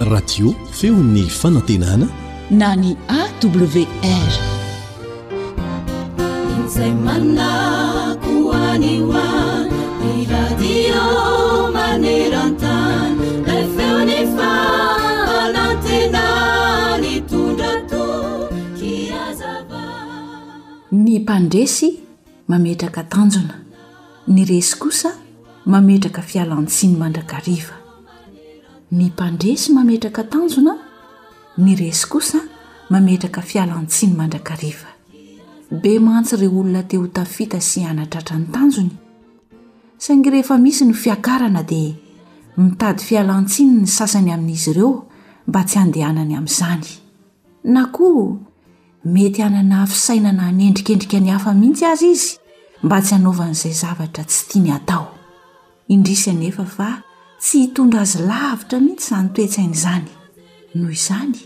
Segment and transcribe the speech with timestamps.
[0.00, 2.06] iradio feony fanantenana
[2.50, 3.82] na ny awrny
[21.20, 21.92] mpandresy
[22.48, 23.54] mametraka tanjona
[24.28, 25.23] ny resy kosa
[25.66, 27.74] mametraka fialantsiny mandrakariva
[28.92, 30.76] nympandresy mametraka tanjona
[31.58, 34.56] ny resy osaerka falantsiny anraka
[35.70, 38.90] be nty r olona te ho taita sy aaaanytanjny
[39.98, 41.94] sangy rehefa misy no fiakaana di
[42.56, 45.04] mitady fialantsiny ny sasany amin'izy ireo
[45.46, 46.84] mba tsy andehanany amin'izany
[47.64, 48.36] na koa
[49.04, 52.38] mety anana hafisainana ny endrikendrika ny hafa mihitsy azy izy
[52.82, 55.13] mba tsy hanaovan'izay zavatra tsy tiany atao
[55.88, 57.02] indrisaanefa fa
[57.38, 60.06] tsy hitondra azy lavitra nihitsy zany toetsain' izany
[60.74, 61.36] noho izany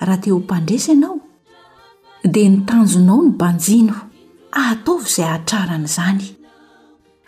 [0.00, 1.16] raha te ho mpandresy ianao
[2.34, 3.94] dia ny tanjonao ny banjino
[4.66, 6.24] ataovy izay atrarana izany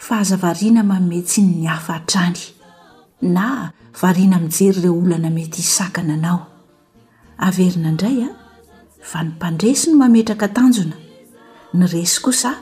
[0.04, 2.42] fa azavarina maometsin ny hafahatraany
[3.22, 3.70] na
[4.02, 6.41] variana amijery ireo olana mety isakana anao
[7.36, 8.30] averina indray a
[9.12, 10.96] va nimpandresi no mametraka tanjona
[11.74, 12.54] ny resy kosa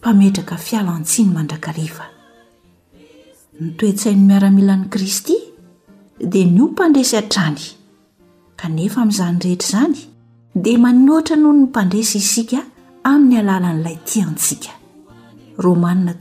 [0.00, 2.11] mpametraka fialantsiny mandrakariv
[3.60, 5.32] nytoetsainy miaramilan'ny kristy
[6.30, 7.64] dia ny ompandresy an-trany
[8.60, 9.98] kanefa amin'izany rehetra izany
[10.64, 12.60] dia manoatra noho ny mpandresy isika
[13.10, 14.72] amin'ny alalan'ilay ti antsika
[15.64, 16.20] romannat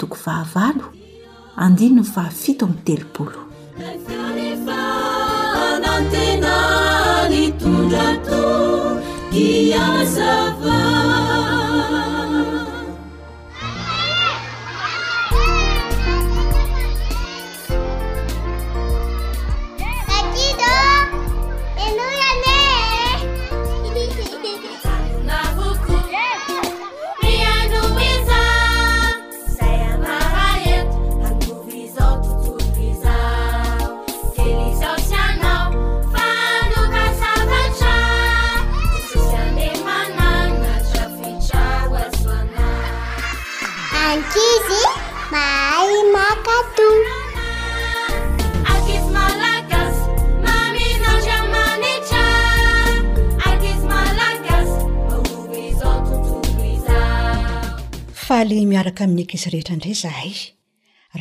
[58.44, 60.32] le miaraka amin'ny ankizy rehetra indray zahay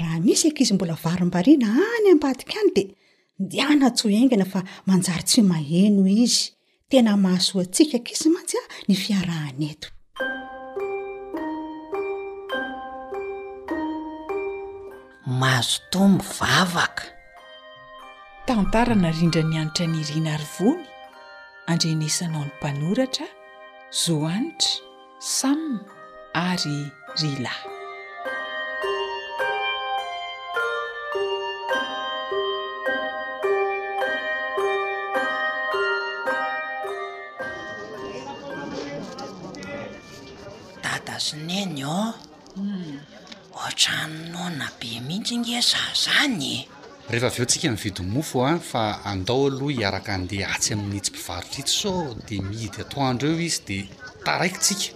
[0.01, 2.85] raha misy ankizy mbola varim-bariana any ambadika any dia
[3.45, 6.41] ndiana tso aingana fa manjary tsy maheno izy
[6.91, 9.89] tena mahazoa atsika ankizy mansyah ny fiarahana eto
[15.41, 17.05] mahazo to mi vavaka
[18.47, 20.85] tantara na rindra ny anitra nyriana ryvony
[21.71, 23.27] andrena isanao ny mpanoratra
[24.03, 24.73] zoanitra
[25.37, 25.73] samin
[26.35, 26.87] ary
[27.19, 27.63] ry lay
[40.79, 42.15] dada sineny ô
[42.55, 43.03] hmm.
[43.51, 46.69] ohatranonao na be mihitsy nge za zany
[47.11, 52.15] rehefa avy eo ntsika mividymofo a ah, fa andao aloha hiaraka andeha atsy amin'nyhitsympivarotritso so
[52.27, 53.85] dia mihidy atoandreo izy dia
[54.25, 54.95] taraikytsika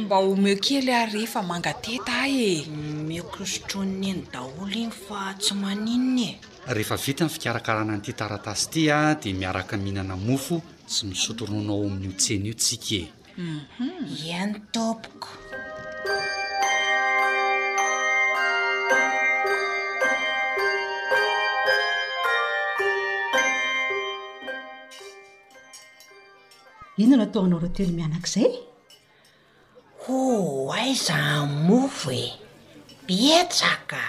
[0.00, 2.66] mba homeo kely ary rehefa mangateta a e
[3.08, 6.24] mikosotronny eny daholo igny fa tsy maninny
[6.68, 10.56] e rehefa vita ny fikarakarana n'ity taratasy ty a ah, dia miaraka mihinana mofo
[10.92, 13.92] sy misotroronao amin'iotseny io tsikeumhum
[14.26, 15.28] iany topoko
[27.02, 28.52] inona ataoanao reo toelo mianak'izay
[30.04, 30.18] ho
[30.80, 31.16] aiza
[31.68, 32.26] mofo e
[33.06, 34.02] pietsaka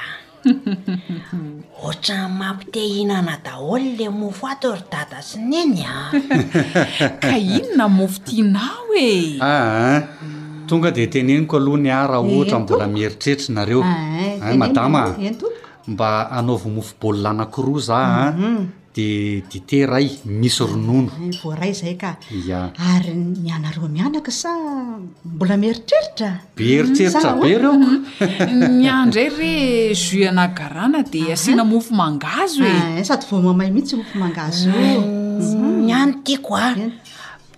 [1.84, 5.96] ohatra n mampitehihnana daholo la mofo atory dada sin iny a
[7.24, 9.60] ka inona mofo tianao eaa ah,
[9.90, 10.00] ah.
[10.70, 13.82] tonga de tenenyko aloha ny ah raha eh, ohatra m vola mieritreritrinareo
[14.62, 15.04] madama
[15.92, 18.24] mba anaovo mofo baolila nakiroa zah ah.
[18.28, 18.64] a mhm.
[18.94, 21.10] de diteray misy ronono
[21.42, 22.62] vo ray zay ka a
[22.94, 24.54] ary nianareo mianaka sa
[25.26, 27.74] mbola mieritreritra meritreritra be reo
[28.80, 29.52] niandray re
[29.98, 34.14] juy ana garana di asina mofo mangazo e ah, eh, sady vo mamay mihitsy mofo
[34.22, 35.42] mangazo mm.
[35.42, 35.66] mhm.
[35.88, 36.68] miany tiako a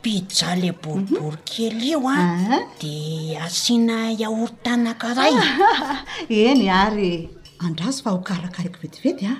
[0.02, 1.48] pizzale boribory mhm.
[1.52, 2.62] kely io a ah.
[2.80, 2.96] di
[3.36, 5.34] asiana iaortanakaray
[6.48, 7.28] eny ary
[7.66, 9.36] andrazo fa hokarakariko vetivety a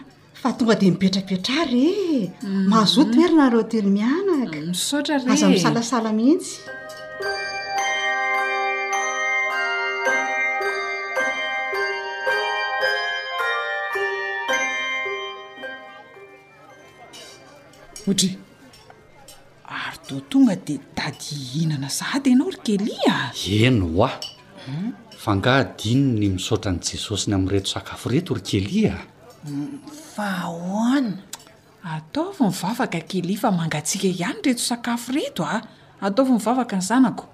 [0.54, 2.30] tonga di mibetrakbetra e.
[2.30, 2.30] mm.
[2.42, 6.62] mm, re mahazoto erynarotely mianaka miotra aza misalasala mihitsy
[18.08, 18.38] ohatry
[19.66, 24.12] ary to tonga dia tady hinana zahdy anao rkelia eno oa
[25.24, 29.15] fangahdinony misaotra ny jesosi ny ami'nyreto sakafo reto rkelia
[30.16, 31.18] fahoana
[31.96, 35.62] ataova mivavaka akeliafa mangatsika ihany reto sakafo rito a ah.
[36.02, 37.26] ataova mivavaka ny zanako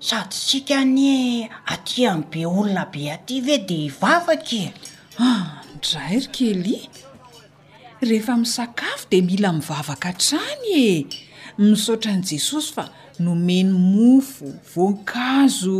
[0.00, 1.06] sady sika ny
[1.72, 4.72] aty a be olona be aty ve de hivavakye
[5.92, 6.88] ra rikelia
[8.00, 11.06] rehefa misakafo di mila mivavaka trany e
[11.58, 12.84] misaotra an' jesosy fa
[13.24, 15.76] nomeny mofo voankazo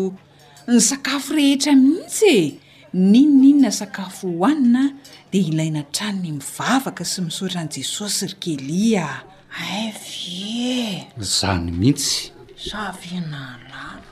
[0.69, 2.61] ny sakafo rehetra mihitsy e
[2.93, 4.85] ninoninona sakafo hohanina
[5.33, 9.09] di ilaina tranny mivavaka sy misaotra any jesosy rikeli a
[9.89, 12.31] avye zany mihitsy
[12.69, 14.04] savynalaa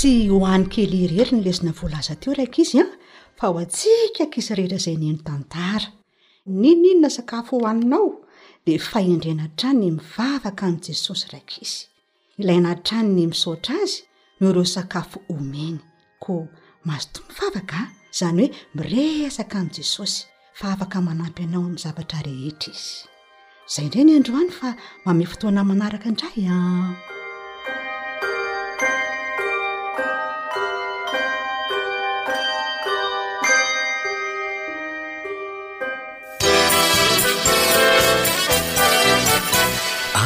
[0.00, 2.92] sy hoan'ny kelyrery ny lezina voalaza teo raika izy a ah.
[3.38, 5.88] fa ho atsika nkisy rehetra izay neno tantara
[6.60, 8.08] nioninona sakafo hoaninao
[8.64, 11.78] dia faendrena trany ny mivavaka amin' jesosy raiky izy
[12.40, 13.98] ilaina ytrany ny misaotra azy
[14.40, 15.82] noreo sakafo omena
[16.24, 16.32] ko
[16.88, 17.88] mazoto mivavaka ah.
[18.18, 20.20] zany hoe miresaka amin' jesosy
[20.58, 22.96] fa afaka manampy anao amin'ny zavatra rehetra izy
[23.68, 24.68] izay indre ny androany fa
[25.04, 26.94] mame fotoana manaraka indray a ah.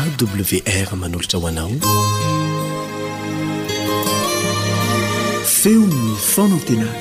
[0.04, 1.70] wr manolotra hoanao
[5.46, 6.98] feo'ny fanantenana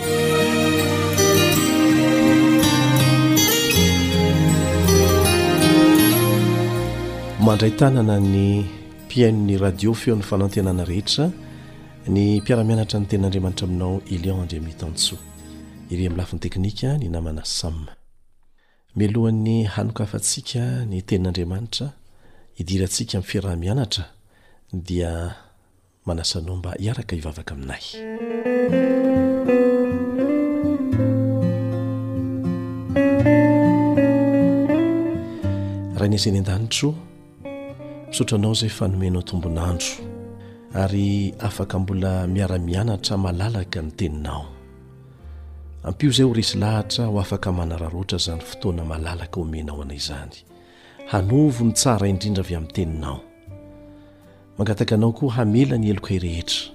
[7.39, 8.63] mandray tanana ny
[9.05, 11.25] mpiaino ny radio feon'ny fanantenana rehetra
[12.07, 15.19] ny mpiaramianatra ny tenin'andriamanitra aminao elion andrimitantsoa
[15.89, 17.88] ire milafiny teknika ny namanay same
[18.95, 21.88] milohan'ny hanika afantsika ny tenin'andriamanitra
[22.53, 24.03] hidirantsika min' fiaraha-mianatra
[24.73, 25.35] dia
[26.05, 27.83] manasano mba hiaraka hivavaka aminay
[35.97, 36.91] raha ny zany an-danitro
[38.09, 39.91] misaotranao zay fanomenao tombonandro
[40.81, 44.44] ary afaka mbola miara-mianatra malalaka ny teninao
[45.88, 50.38] ampio zay ho risy lahatra ho afaka manararoatra zany fotoana malalaka omenao anay izany
[51.07, 53.19] hanovo ny tsara indrindra avy amin'ny teninao
[54.57, 56.72] mangataka anao koa hamela ny eloka y rehetra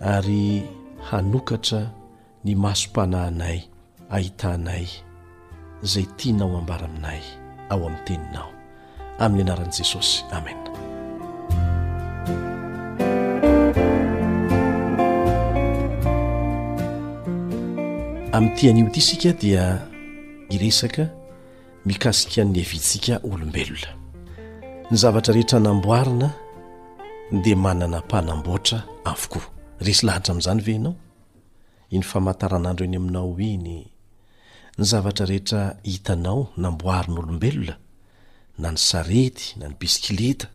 [0.00, 0.62] ary
[1.10, 1.90] hanokatra
[2.44, 3.60] ny maso-pananay
[4.10, 4.88] ahitanay
[5.84, 7.20] zay tianao mambara aminay
[7.68, 8.48] ao amin'ny teninao
[9.20, 10.56] amin'ny anaran'i jesosy amen
[18.32, 19.84] ami'ytyan'io ity sika dia
[20.48, 21.17] iresaka
[21.86, 23.90] mikasika ny evintsika olombelola
[24.90, 26.34] ny zavatra rehetra namboarina
[27.44, 29.42] de manana mpanamboatra avokoa
[29.80, 30.94] resy lahatra amin'zany veanao
[31.92, 33.78] iny famataranandro eny aminao iny
[34.78, 37.76] ny zavatra rehetra hitanao namboarina olombelona
[38.58, 40.48] na ny sarety na ny bisikileta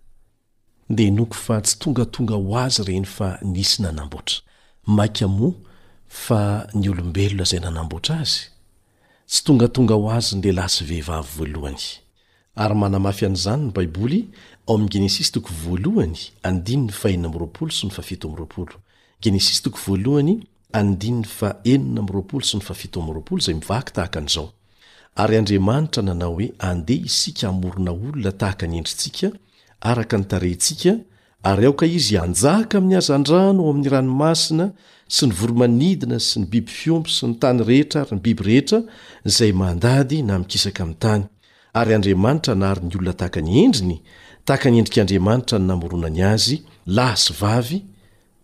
[0.89, 4.37] de noko fa tsy tongatonga ho azy ireny fa nisy nanamboatra
[4.95, 5.55] maika moa
[6.07, 8.52] fa ny olombelona zay nanambotra azy
[9.27, 11.81] tsy tongatonga ho azy ny lelahy sy vehivavy voalohany
[12.63, 14.19] ary manamafy anizany ny baiboly
[14.67, 16.99] ao m genesisvalh 7
[23.39, 24.51] zay mivaky tahakanizao
[25.15, 29.31] ary andriamanitra nanao hoe andeha isika hamorona olona tahaka any endrintsika
[29.81, 30.97] araka ny tarentsika
[31.43, 34.67] akaizy anjaka amin'ny azandrano o amin'ny ranomasina
[35.15, 38.79] sy ny voromanidina sy ny biby fiompy sy ny tany rehetra ary ny biby rehetra
[39.35, 41.23] zay mandady na mikisaka amin'nytany
[41.73, 43.97] ary andriamanitra nahary ny olona tahaka ny endriny
[44.45, 46.57] tahaka ny endrik'andriamanitra ny namoronany azy
[46.87, 47.83] la sy vavy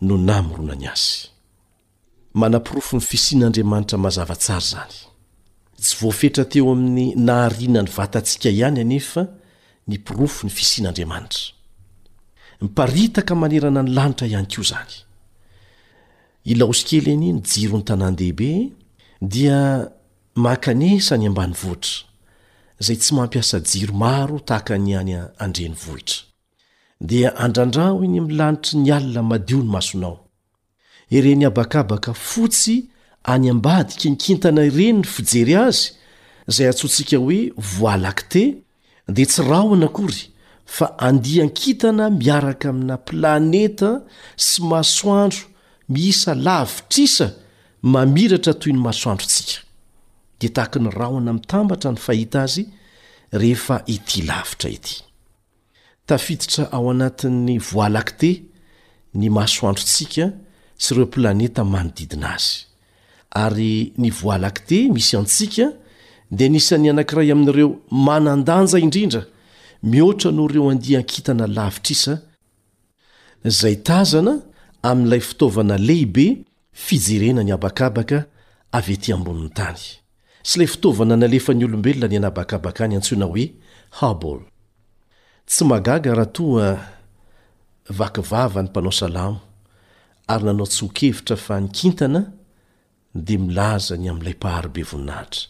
[0.01, 1.37] no namoronany azyony'
[12.61, 14.93] miparitaka manerana ny lanitra ihany ko zany
[16.51, 18.51] ilaosi kely anyiny jiro ny tanàn- dehibe
[19.21, 19.59] dia
[20.43, 21.95] mahnkanesa any ambany vohitra
[22.81, 26.19] izay tsy mampiasa jiro maro tahaka ny any handreny vohitra
[27.09, 30.15] dia andrandraho iny milanitra ny alina madio ny masonao
[31.15, 32.75] ireny habakabaka fotsy
[33.23, 35.83] any ambadika nikintana ireny ny fijery azy
[36.49, 37.39] izay atsontsika hoe
[37.75, 38.43] voalakte
[39.15, 40.23] dia tsy rahoanakory
[40.75, 43.89] fa andia n-kintana miaraka amina planeta
[44.47, 45.43] sy masoandro
[45.93, 47.27] miisa lavitraisa
[47.93, 49.57] mamiratra toy ny masoandrotsika
[50.39, 52.63] dia tahaka ny rahona mitambatra ny fahita azy
[53.41, 54.93] rehefa ity lavitra ity
[56.07, 58.31] tafititra ao anatin'ny voalakte
[59.19, 60.25] ny masoandrontsika
[60.83, 62.53] sy ireo planeta manodidina azy
[63.45, 65.65] ary ny voalakte misy antsika
[66.37, 67.69] di nisany anankiray amin'ireo
[68.07, 69.23] manandanja indrindra
[69.83, 72.13] mioatra noreo andiha ankintana lavitra isa
[73.45, 74.33] zay tazana
[74.83, 76.25] amiilay fitaovana lehibe
[76.85, 78.17] fijerena ny abakabaka
[78.77, 79.77] avy etỳ amboniny tany
[80.47, 83.45] sy lay fitovana nalefany olombelona ny anabakabaka any antsoina hoe
[83.99, 84.39] habl
[85.49, 86.69] tsy magaga raha toa
[87.97, 89.39] vakivava ny mpanao salamo
[90.27, 92.31] ary nanao tsy ho kevitra fa nikintana
[93.15, 95.47] dia milaza ny am'ilay paharobe voninahitraz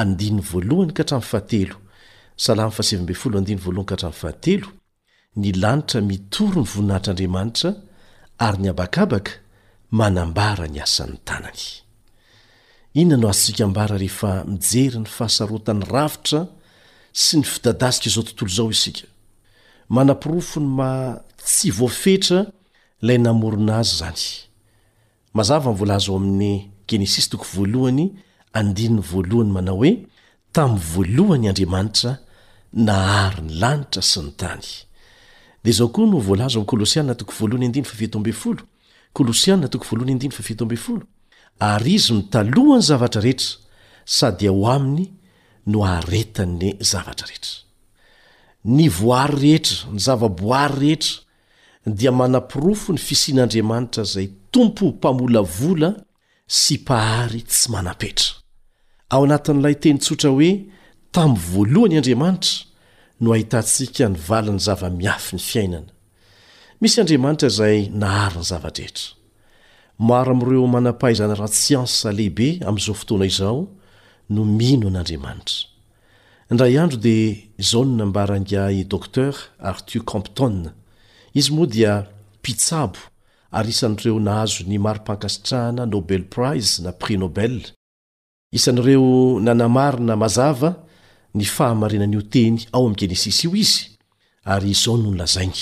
[0.00, 1.40] andiny voalohany ka traaha
[5.36, 7.70] nlanitra mitory ny voninahitr'andriamanitra
[8.46, 9.32] ary ny abakabaka
[9.98, 11.62] manambara nyasan'ny tanany
[12.96, 16.40] inona no asika mbara rehefa mijery ny fahasarotany rafitra
[17.22, 19.04] sy ny fidadasika izao tontolo zao isika
[19.96, 20.90] manampirofo ny ma
[21.46, 22.38] tsy voafetra
[23.02, 24.24] ilay namorona azy zany
[25.36, 26.56] mazava mvolaza ao amin'ny
[26.88, 28.08] genesisy tvoalohay
[28.58, 29.92] andininy voalohany manao hoe
[30.54, 32.12] tamyy voalohany andriamanitra
[32.88, 34.64] nahary ny lanitra sy ny tany
[35.64, 38.32] dia zao koa no volazo amy
[39.12, 41.00] kolsiaalsiaa
[41.70, 43.52] ary izy nytalohany zavatra rehetra
[44.16, 45.06] sady ao aminy
[45.72, 47.54] no haretanny zavatra rehetra
[48.76, 51.14] ny voary rehetra ny zava-boary rehetra
[52.00, 55.90] dia manapirofo ny fisian'andriamanitra zay tompo mpamolavola
[56.46, 58.32] sy pahary tsy manapetra
[59.14, 60.50] ao anatin'n'ilay teny tsotra hoe
[61.14, 62.64] tami'ny voalohany andriamanitra
[63.22, 65.92] no ahitantsika nyvaliny zava-miafy ny fiainana
[66.82, 69.06] misy andriamanitra izay nahary ny zavadrehetra
[70.08, 73.60] maro ami'ireo manam-pahaizana ra tsiansa lehibe amn'izao fotoana izao
[74.34, 75.58] no mino n'andriamanitra
[76.50, 77.28] indray andro dia
[77.70, 79.32] zao ny nambarangai docter
[79.70, 80.56] arthur campton
[81.38, 81.92] izy moa dia
[82.40, 82.98] mpitsabo
[83.58, 87.75] aryisan'ireo nahazo ny maropakasitrahana nobel prize na prix nobele
[88.52, 90.70] isan'ireo nanamarina mazava
[91.34, 93.84] ny fahamarenan'io teny ao amin'ny kenesisy io izy
[94.44, 95.60] ary izao nonylazainy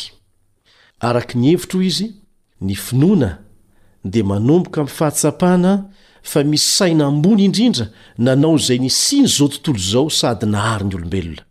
[1.09, 2.09] araka ny hevitro o izy
[2.61, 3.31] ny finoana
[4.05, 5.73] dia manomboka amin'ny fahatsapana
[6.23, 7.87] fa misy saina ambony indrindra
[8.19, 11.43] nanao izay ny siny zao tontolo izao sady nahary ny olombelona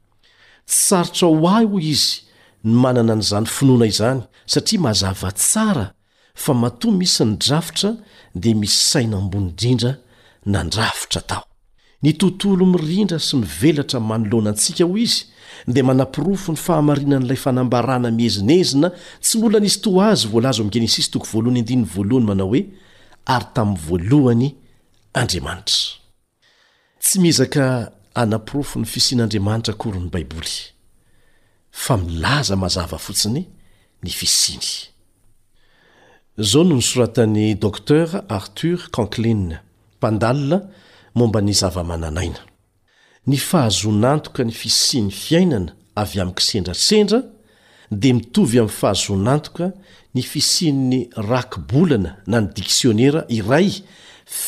[0.69, 2.21] tsarotra ho ahy o izy
[2.63, 5.87] ny manana nyizany finoana izany satria mazava tsara
[6.35, 7.91] fa mato misy ny drafitra
[8.35, 9.97] dia misy saina ambony indrindra
[10.45, 11.43] nandrafitra tao
[12.03, 15.23] ny tontolo mirindra sy mivelatra y manoloanantsika hoy izy
[15.71, 18.87] dia mana-pirofo ny fahamarina n'ilay fanambarana mihezinezina
[19.23, 21.63] tsy mola nisy toa azy voalaza mi'genesisy toko valy
[21.95, 22.63] valohany manao hoe
[23.33, 24.47] ary tamin'ny voalohany
[25.19, 25.81] andriamanitra
[27.03, 27.63] tsy mizaka
[28.21, 30.55] anampirofo ny fisin'andriamanitra akoryny baiboly
[31.83, 33.41] fa milaza mazava fotsiny
[34.03, 34.67] ny fisiny
[36.49, 38.07] zao noho ny soratan'ny dokter
[38.37, 39.59] arthur cankline
[40.03, 40.57] pandalina
[41.17, 42.39] momba ny zava-mananaina
[43.29, 47.19] ny fahazonantoka ny fisiny fiainana avy amiki sendrasendra
[48.01, 49.67] dia mitovy ami'ny fahazonantoka
[50.15, 53.69] ny fisinny rakibolana na ny diksionera iray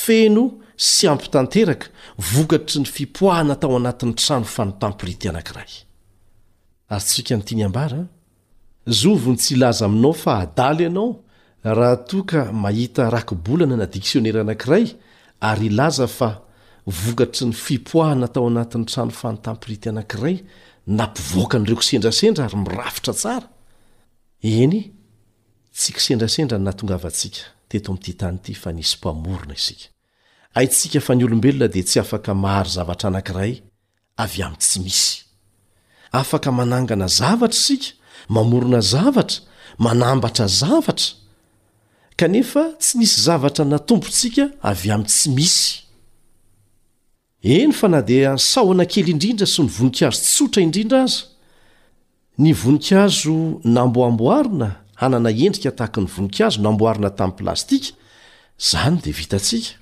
[0.04, 0.44] feno
[0.90, 1.88] sy ampytanteraka
[2.32, 5.72] vokatry ny fipoahana tao anatin'ny trano fanotampirity anakray
[11.76, 14.88] raha toa ka mahita rakibolana na diksionera anankiray
[15.52, 16.30] ary ilaza fa
[17.04, 20.36] vokatry ny fipoahana tao anatin'ny trano fanotampirity anankiray
[20.98, 23.48] na mpivoaka ny ireo kosendrasendra ary mirafitra tsara
[24.60, 24.80] eny
[25.78, 29.88] tsy kisendrasendra no natongavantsika teto amin'ty tany ity fa nisy mpamorona isika
[30.58, 33.54] aintsika fa ny olombelona dia tsy afaka mahary zavatra anankiray
[34.24, 35.12] avy amin'n tsy misy
[36.22, 37.88] afaka manangana zavatra isika
[38.36, 39.40] mamorona zavatra
[39.86, 41.10] manambatra zavatra
[42.18, 45.66] kanefa tsy nisy zavatra natompotsika avy amin'n tsy misy
[47.56, 51.22] eny fa na dia saho ana kely indrindra sy ny voninkazo tsotra indrindra aza
[52.42, 53.36] ny voninkazo
[53.76, 54.70] namboamboarina
[55.02, 57.90] hanana endrika tahaka ny voninkazo no amboarina tamin'ny plastika
[58.70, 59.74] zany dia vitatsika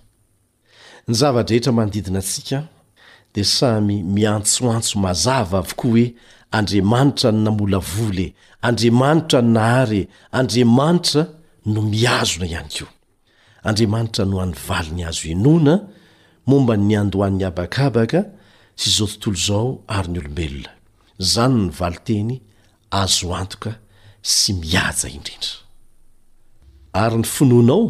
[1.07, 2.57] ny zava-drehetra manodidina atsika
[3.33, 6.05] dia samy miantsoantso mazava avokoa hoe
[6.57, 8.27] andrimanitra ny namola vole
[8.67, 10.01] andrimanitra ny nahare
[10.39, 11.23] andrimanitra
[11.65, 12.85] no miazona ihany ko
[13.69, 15.75] andriamanitra nohan'ny valy ny azo inoana
[16.49, 18.21] momba ny andohan'ny abakabaka
[18.79, 20.69] sy zao tontolo zao ary ny olombelona
[21.31, 22.31] zany ny vali teny
[23.01, 23.71] azo antoka
[24.35, 25.55] sy miaja indrindra
[27.03, 27.85] ary ny finoanao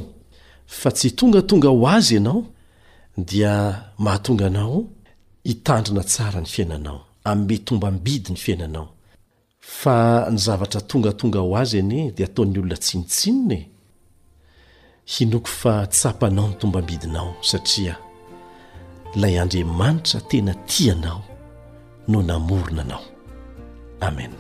[0.79, 2.41] fa tsy tongatonga ho azy ianao
[3.17, 3.53] dia
[4.03, 4.77] mahatonganao
[5.49, 8.92] hitandrina tsara ny fiainanao am'nmetombambidy ny fiainanao
[9.79, 9.97] fa
[10.31, 13.61] ny zavatra tongatonga ho azy anee dia ataon'ny olona tsinotsinon e
[15.13, 17.95] hinoko fa tsapanao ny tombambidinao satria
[19.15, 21.21] ilay andriamanitra tena tianao
[22.09, 23.03] no namorona anao
[24.07, 24.33] amen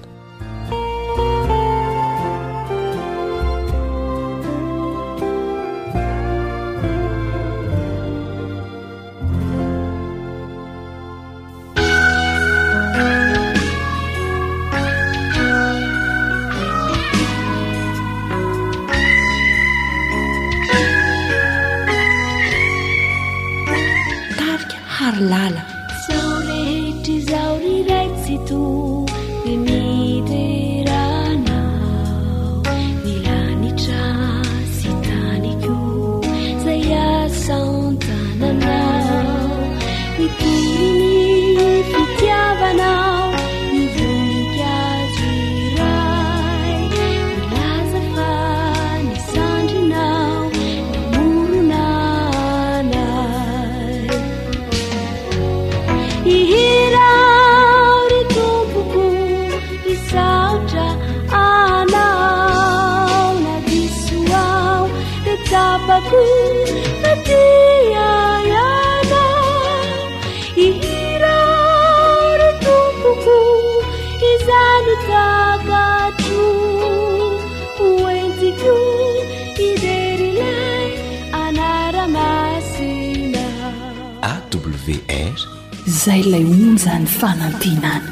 [87.65, 88.02] إن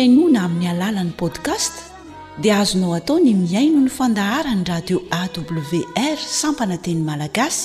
[0.00, 1.72] ainona amin'ny alalan'ny podcast
[2.42, 7.64] dia azonao atao ny miaino ny fandaharany radio awr sampana teny malagasy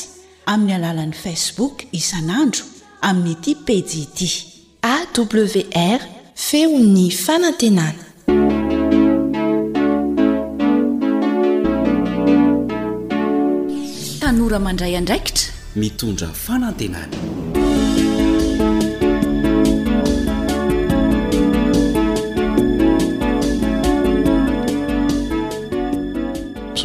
[0.52, 2.65] amin'ny alalan'ni facebook isan'andro
[3.10, 4.20] amin'nyity pdd
[4.94, 6.00] awr
[6.50, 7.98] feo ny fanantenany
[14.22, 15.46] tanora mandray andraikitra
[15.82, 17.38] mitondra fanantenany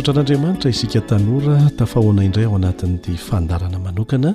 [0.04, 4.34] trananamaitra isika tanora tafahona indray ao anatn'ty fandaana manokana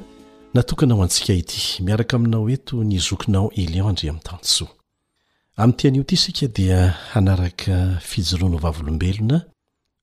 [0.54, 4.64] natokana ho antsika ity miaraka aminao eto ny zokinao eliondry am'nytas
[5.58, 9.42] amin'tian'io ity sika dia hanaraka fijoroano vavlobelona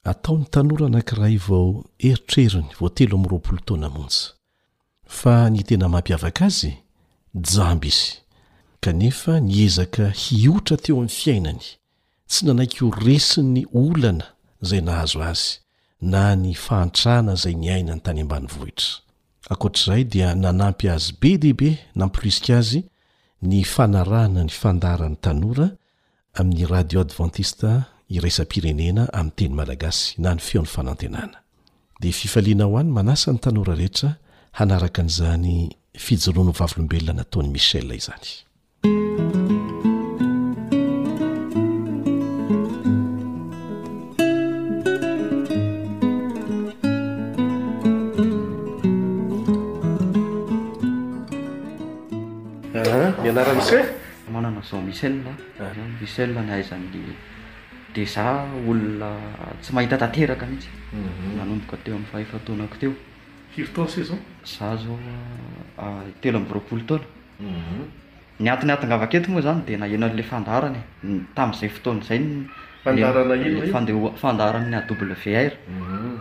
[0.05, 4.15] ataon'ny tanora nankira vao eritreriny voatelo amyrapo toana amonj
[5.07, 6.73] fa ny tena mampiavaka azy
[7.35, 8.19] jamby izy
[8.81, 11.63] kanefa niezaka hiotra teo amin'ny fiainany
[12.29, 14.36] tsy nanaiky o resin'ny olana
[14.67, 15.59] zay nahazo azy
[16.01, 18.91] na ny fahantrana zay ny aina ny tany ambany vohitra
[19.53, 22.81] ankoatr'izay dia nanampy azy be dehibe nampruska azy
[23.49, 25.67] ny fanarana ny fandarany tanora
[26.39, 27.71] amin'ny radio advantista
[28.17, 31.39] iraisan pirenena amin'nyteny malagasy na ny feony fanantenana
[32.01, 34.11] de fifaliana ho any manasa ny tanora rehetra
[34.59, 35.53] hanaraka n'izany
[36.05, 38.29] fijoroano vavolombelona nataony michelyizany
[54.71, 56.27] zao miseamieazolonatsy
[59.77, 64.23] ahitaek mitsyanobok teo amy fahatonao teoaoaoteoam
[68.97, 69.41] aaeo
[70.39, 70.83] andaelea
[71.39, 72.21] tamzay fotozaue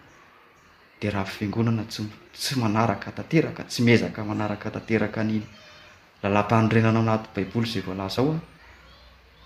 [1.13, 5.45] rahafinonana tsy manaraka tateraka tsy mezaka manaraka tateraka aniny
[6.29, 8.35] lalatanyrenana anat baiboly zay volazaoa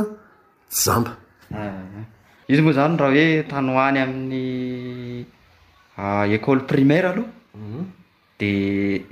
[0.84, 1.12] jamba
[1.54, 2.04] mm-hmm.
[2.52, 4.42] izy moa zany raha hoe tany hoany amin'ny
[6.38, 7.30] ecole ah, primaira aloha
[7.62, 7.84] mhm.
[8.42, 8.50] de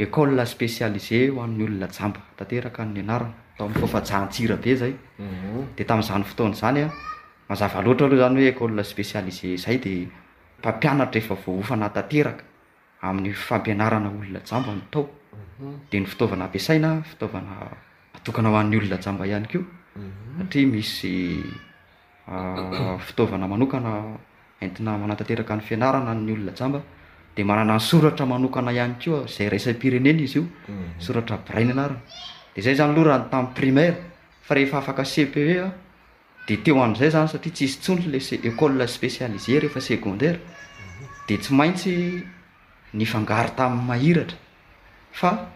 [0.05, 5.61] ecola spécialize ho amin'ny olona jamba tateraka ny anarana taany fompajahntsira be zay mhm.
[5.77, 6.87] de tami''zany fotoanazanya
[7.49, 9.93] mazava loatra aloha zany hoe ecol specialise zay de
[10.59, 12.43] mpampianatra ehefa voahofana tateraka
[13.09, 15.75] amin'ny fampianarana olona jamba ny tao mhm.
[15.91, 17.53] de ny fitaovana abeasaina fitaovana
[18.13, 21.13] matokana hoan'y olonaamba any kotrmisy
[21.43, 21.55] mhm.
[22.33, 23.91] ah, fitavana manokana
[24.63, 26.79] entina manatateraka ny fianarana ny olona amba
[27.35, 30.43] de mananasoratra manokana hany ko zay resa pirenena izy io
[31.05, 35.69] soratraraaayyoatami primairaeacpedtyar
[36.45, 36.53] tsi
[37.83, 38.13] tn l
[38.65, 40.39] ol spéialié eeasecndaire
[41.27, 41.95] de tsy maitsy
[42.95, 44.37] ny fangary tami mahiratra
[45.11, 45.49] fa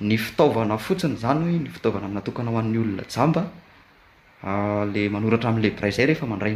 [0.00, 3.50] ny fitaovana fotsiny zany ny fitaovana natokana hoannyolonaambaleaoata
[4.42, 4.82] ah,
[5.52, 6.48] amle ra ay ehaaaeamanao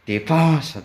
[0.07, 0.77] depanze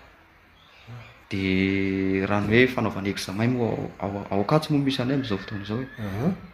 [1.31, 3.75] de rany hoe fanaovany eamn moa
[4.33, 5.83] ao akaty moa misy anay amzao fotnzao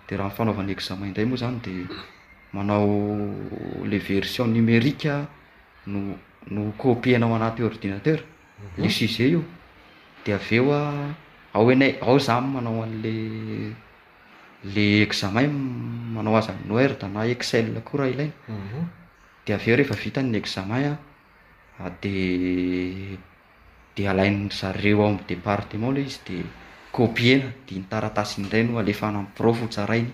[0.07, 2.89] deahfanaovaneamn inraymoa anydemanao
[3.89, 5.13] le version numerike
[5.87, 8.83] ono copianao anaty ordinateur mhm.
[8.83, 9.41] le suje io
[10.25, 10.81] de avyeo a
[11.57, 13.15] ao enay ao zany manao an'le
[14.75, 15.53] le examein
[16.15, 18.81] manao aza no rda na exell koraha ilainy mhm.
[19.45, 20.91] de avyeo rehefa vitanny examina
[22.01, 23.17] de
[24.05, 26.43] aai' zareo ao ami departement le izy de
[26.91, 30.11] kopiena di ntaratasi ray no alefana profo aainy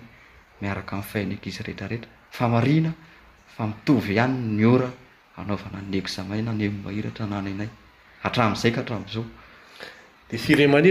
[0.60, 2.92] miaraka my faneky izy rehetrarehetrafaana
[3.54, 7.18] fa mitoy ihany mioanaoana eaaina hiyaaak
[8.22, 8.70] haaaodre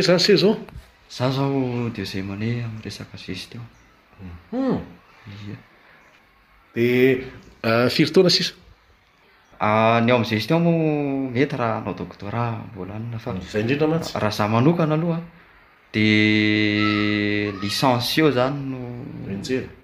[0.02, 0.56] zany se ao
[1.10, 2.86] za zao dezay ane amek
[3.18, 3.60] zesy
[7.62, 8.54] tedfirona sisa
[9.66, 10.72] Ah, ny ao amizay sytio mo
[11.34, 12.60] mety raha anao dôktoraraha
[14.36, 15.20] zah manokana aloha
[15.94, 18.80] de licence eo zany no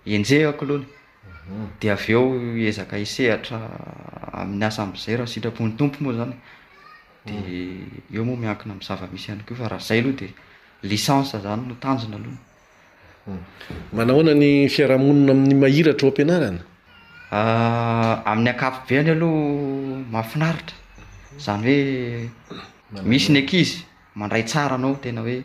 [0.06, 0.84] enjeakoalode
[1.80, 1.92] mhm.
[1.96, 2.22] aveo
[2.70, 3.58] ezaka isehatra
[4.42, 6.38] amin'ny asa mzay rah sitrapony tompo moa aneo
[7.26, 8.26] mhm.
[8.28, 10.28] moamianina zavamisy ayfrahzay ode
[10.84, 12.36] licence zanyno tanona aon
[13.28, 13.39] mhm.
[13.96, 16.62] manahonany fiarahamonina amin'ny mahiratra eo ampianarana
[17.32, 20.76] amin'ny akapobeany aloha mafinaritra
[21.38, 22.30] zany
[22.92, 25.44] hoe misy ny akizy mandray tsara anao tena hoeaaao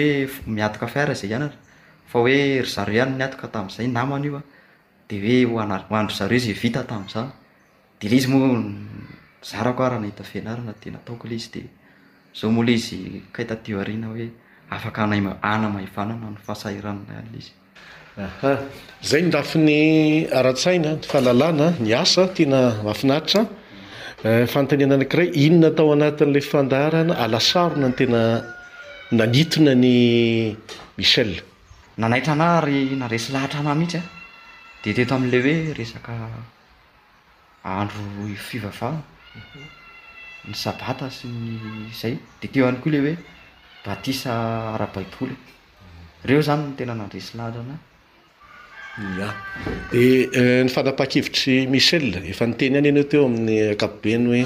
[2.13, 4.43] hoeoee anyatok tazay nama ioa
[5.09, 5.17] de
[5.53, 7.21] oe anro e zvita tamza
[8.01, 8.65] de la izy moa
[9.49, 12.63] zarako a raha nahitanarana d aool
[15.81, 17.49] izydoaanananfahsaran an iz
[18.41, 19.81] hazay nlafin'ny
[20.39, 23.41] aratsaina fahalalàna ny asatina mafinaitra
[24.27, 28.21] eh, fantanena anakiray inona tao anatin'la ifandarana alasarona n tena
[29.19, 29.89] nanintona ny
[30.99, 31.31] michel
[32.03, 34.05] nanaitra ana ry naresy lahatra ana mihitsy a
[34.85, 36.07] de teto ami'le hoe resak
[37.81, 38.01] andro
[38.49, 39.69] fivava mhm.
[40.49, 41.27] ny sabata sy
[41.89, 43.15] nizay deteo any koa le hoe
[43.87, 46.29] batisarabaiol mhm.
[46.29, 47.77] reo zany ntena naresyahatra na
[49.17, 49.31] ya
[49.91, 54.45] de eh, ny fanapaha-kevitry michel efa ny teny any iany o teo amin'ny akapobeny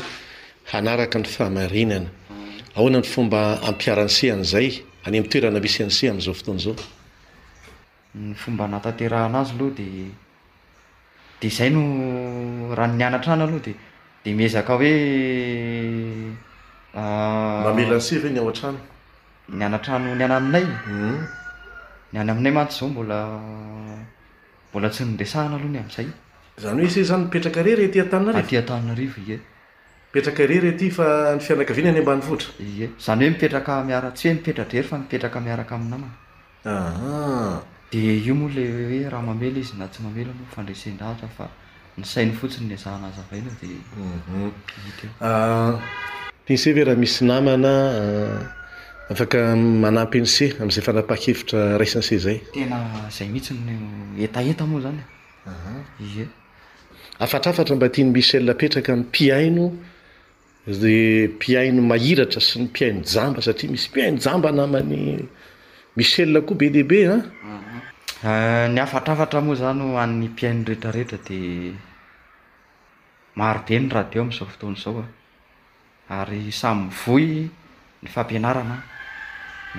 [0.71, 4.69] hoeanaka ny fhaonnyfombaampiarany sihanzay
[5.07, 6.75] any mtoeanamisy an sia amizao fotoany zao
[8.15, 9.85] ny fomba anataterahanazy aloha de
[11.41, 11.81] de zay no
[12.79, 13.73] rannianatrano aloha de
[14.25, 14.93] de miezaka hoe
[16.95, 18.79] ah, mamelan siv ny aoantrano
[19.59, 20.69] nianatrano ny ana aninay ny
[22.21, 22.61] any aminay hmm.
[22.63, 23.19] maty zao mbola
[24.73, 26.07] mbola tsy nindeahana alohany am'zay
[26.63, 29.07] zany hoes zany mipetraka rere ty tana rtytaario
[30.17, 31.07] ieerkrer ty fa
[31.47, 32.69] fianakana ny ambanyotr e
[33.07, 36.09] zany hoe miperakami tsy hoe mipetradreryfa miperkmirak amnamd
[38.01, 41.47] io moa le oe rahamael izy na tsy aemofdrdrfa
[42.03, 43.69] sainy fotsinnziadtsve raha
[44.03, 44.45] mhm.
[45.27, 45.71] ah,
[47.03, 47.75] misy namaa ah,
[49.09, 52.73] anampn ce amizayfanapahakhevitraaisnyezayaihitsoa
[57.19, 59.73] zanafarafatra mba tiany miselperaka piaino
[60.83, 64.93] de piaino mahiratra sy ny piaino jamba satria misy piaino jamba namany
[65.97, 66.99] misel koa be dehibe
[68.25, 71.73] aozanaypiaioeretr eh,
[73.37, 77.49] daobeny rahdio amizao foton zaoaysam voy
[78.03, 78.95] nyfampiaa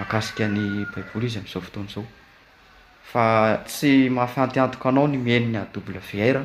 [0.02, 6.42] aaiabol iy amzao fotnaotsy mahafateantok anao ny mien ny a oubleve ra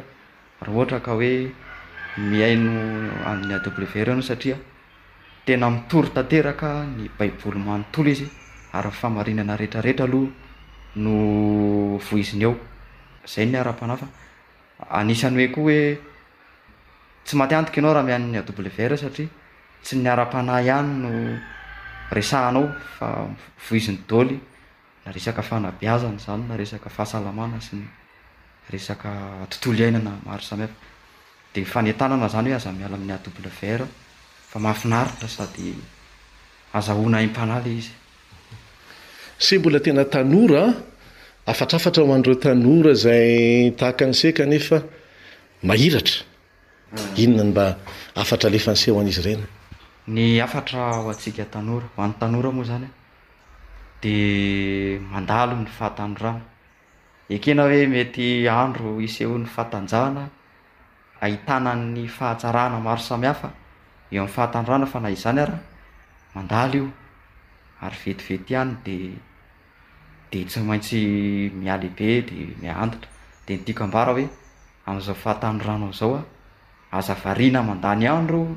[0.63, 1.53] rha ohata k oe
[2.17, 2.73] miaio
[3.31, 4.23] aminy abev r ana
[5.69, 6.55] atmitorye
[6.97, 8.27] ny baiboyanotolo izy
[8.73, 10.29] aryyfananaretraeoa
[14.93, 15.99] aynay oe koa oe
[17.25, 19.29] tsy matantok anao raha miainony a blev ir satria
[19.83, 21.09] tsy ni ara-pana ihany no
[22.19, 23.29] eshnao fa
[23.71, 24.37] voiziny dôly
[25.05, 26.57] na resaka fanabiazany zany na
[28.71, 29.73] resakaahao
[31.83, 32.19] inyala
[32.65, 33.13] amin'y
[36.73, 37.83] ablhana
[39.39, 40.71] se mbola tena tanora
[41.47, 44.83] afatra afatra ho andreo tanora zay tahaka any se kanefa
[45.63, 46.23] mahiratra
[46.95, 47.01] ah.
[47.19, 47.77] inonany mba
[48.15, 49.43] afatra lefany seho an'izy ireny
[50.09, 52.89] ny afatra o atsika tanora o anytanora moa zany
[54.03, 60.29] de manda ny fahtoranekena hoe mety andro isehony fatanjana
[61.21, 63.51] ahitanany fahaarana maro samihafa
[64.13, 65.57] eo am'ny fahatanorana fa na izany ary
[66.35, 66.87] mandal io
[67.83, 70.99] ary vetivety any dede tsy maintsy
[71.55, 72.27] mialehibe
[73.47, 74.25] demtdna hoe
[74.87, 76.27] am'zaofahatarano zaoa
[76.91, 78.57] azavarina mandanyandro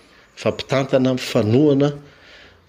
[0.35, 1.91] fampitantana mifanoana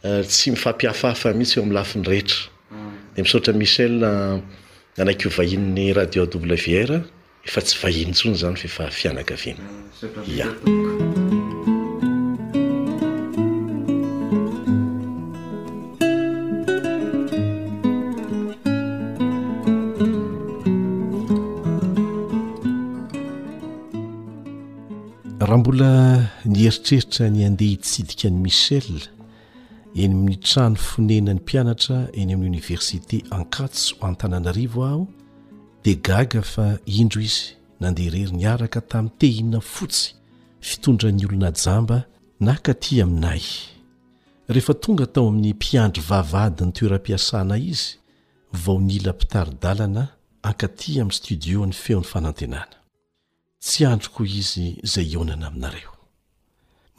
[0.03, 2.37] eh, tsy mifampihafahfa mihitsy eo ami' lafin'ny rehetra
[2.71, 2.77] mm.
[3.15, 4.41] di misotra michela
[4.99, 6.57] anako vahinn'ny radio w
[6.91, 7.01] r
[7.47, 11.21] efa tsy vahinontsony zany faefa fianakaviana mm, ya
[25.53, 28.87] raha mbola nieritreritra ny andeha hitsidika n'i michel
[29.95, 35.05] eny amin'ny trano fonena ny mpianatra eny amin'ny oniversité ankatso antanàanaarivo aho
[35.85, 36.67] dia gaga fa
[36.99, 37.45] indro izy
[37.83, 40.05] nandeharery ni araka tamin'ny tehinina fotsy
[40.69, 41.99] fitondran'ny olona jamba
[42.45, 43.43] na nkaty aminay
[44.55, 47.87] rehefa tonga tao amin'ny mpiandro vavadi ny toeram-piasana izy
[48.65, 50.05] vao nyilampitaridalana
[50.51, 52.81] akaty amin'ny studio ny feon'ny fanantenana
[53.65, 55.93] tsy androkoa izy izay ionana aminareo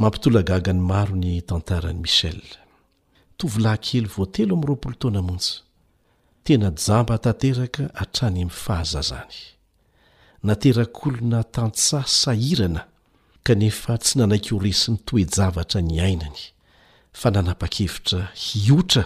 [0.01, 2.39] mampitologagany maro ny tantaran'i michel
[3.37, 5.55] tovilaakely voatelo amin'iroapolo toana amonsy
[6.45, 9.37] tena jamba tanteraka hatrany amin'n fahazazany
[10.47, 12.83] naterak'olona tansa sahirana
[13.45, 16.41] kanefa tsy nanaiky ho resin'ny toejavatra ny ainany
[17.19, 19.03] fa nanapakevitra hiotra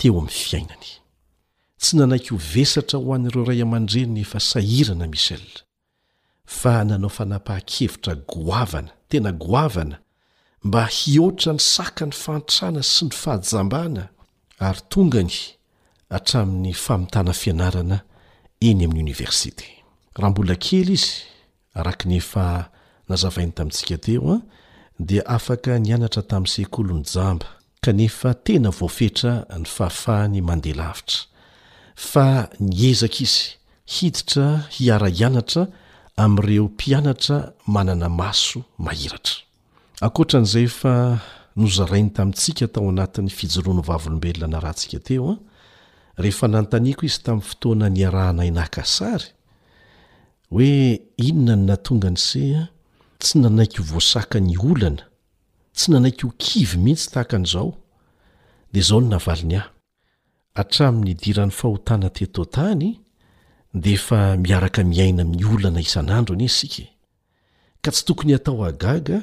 [0.00, 0.86] teo amin'ny fiainany
[1.80, 5.44] tsy nanaiky ho vesatra ho an'n'ireo ray aman-drenny efa sahirana michel
[6.58, 9.96] fa nanao fanapaha-kevitra goavana tena goavana
[10.66, 14.02] mba hioatra ny saka ny fantrana sy ny fahajambana
[14.68, 15.36] ary tongany
[16.16, 17.98] atramin'ny famitana fianarana
[18.68, 19.66] eny amin'ny oniversité
[20.20, 21.10] raha mbola kely izy
[21.78, 22.44] araka nefa
[23.08, 24.42] nazavainy tamintsika teo a ah,
[25.08, 27.48] dia afaka nianatra tamin'ny sekolony jamba
[27.84, 31.20] kanefa tena voafetra ny fahafahany mandeha lavitra
[32.10, 32.26] fa
[32.78, 33.42] nyezaka izy
[33.94, 34.46] hiditra
[34.76, 35.62] hiaraianatra
[36.20, 37.38] am'ireo mpianatra
[37.74, 39.38] manana maso mahiratra
[40.06, 40.92] akoatran'izay fa
[41.62, 45.36] nozarainy tamintsika tao anatin'ny fijoroano vavolombelona na rahantsika teo a
[46.22, 49.28] rehefa nantaniako izy tamin'ny fotoana ny arahanainahkasary
[50.52, 50.70] hoe
[51.28, 52.60] inona ny natonga ny sea
[53.20, 55.04] tsy nanaiky ho voasaka ny olana
[55.76, 57.70] tsy nanaiky ho kivy mihitsy tahakan'izao
[58.72, 59.66] di zao no navaliny ahy
[60.60, 62.90] atramin'ny diran'ny fahotana tetotany
[63.74, 66.84] de efa miaraka miaina miolana isan'andro ny asika
[67.82, 69.18] ka tsy tokony atao agaga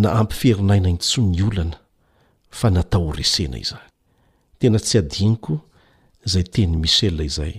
[0.00, 1.76] na ampifierinaina ny tso ny olana
[2.58, 3.86] fa natao oresena izay
[4.58, 5.54] tena tsy adiniko
[6.32, 7.54] zay teny mishel izay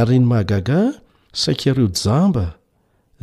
[0.00, 0.78] ary ny mahagaga
[1.40, 2.44] saika reo jamba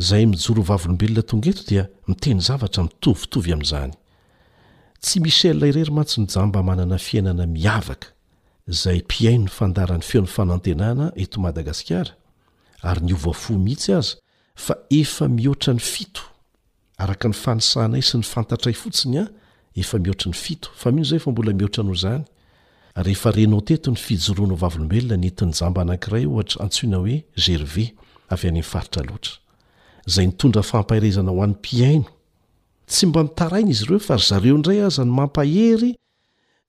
[0.07, 3.93] zay mijorovavolombelona tonga eto dia miteny zavatra mitovitovy amin'izany
[5.03, 8.07] tsy mishel irery matsy ny jamba manana fiainana miavaka
[8.69, 12.13] zay mpiaino nfandarany feon'ny fanantenana eto madagasikara
[12.85, 14.15] ary ny ovafo mihitsy az
[14.69, 16.23] a efa mihorany fio
[16.97, 21.41] k ny fasanay sy ny fantatray fotsinyemnyiiho yambo
[23.39, 25.87] ioo teony fijoonooobeonane'
[30.09, 32.09] agondrafampahezana ho an'ny piaino
[32.89, 35.95] tsy mba mitaraina izy ireo fa ry zareo ndray aza ny mampahery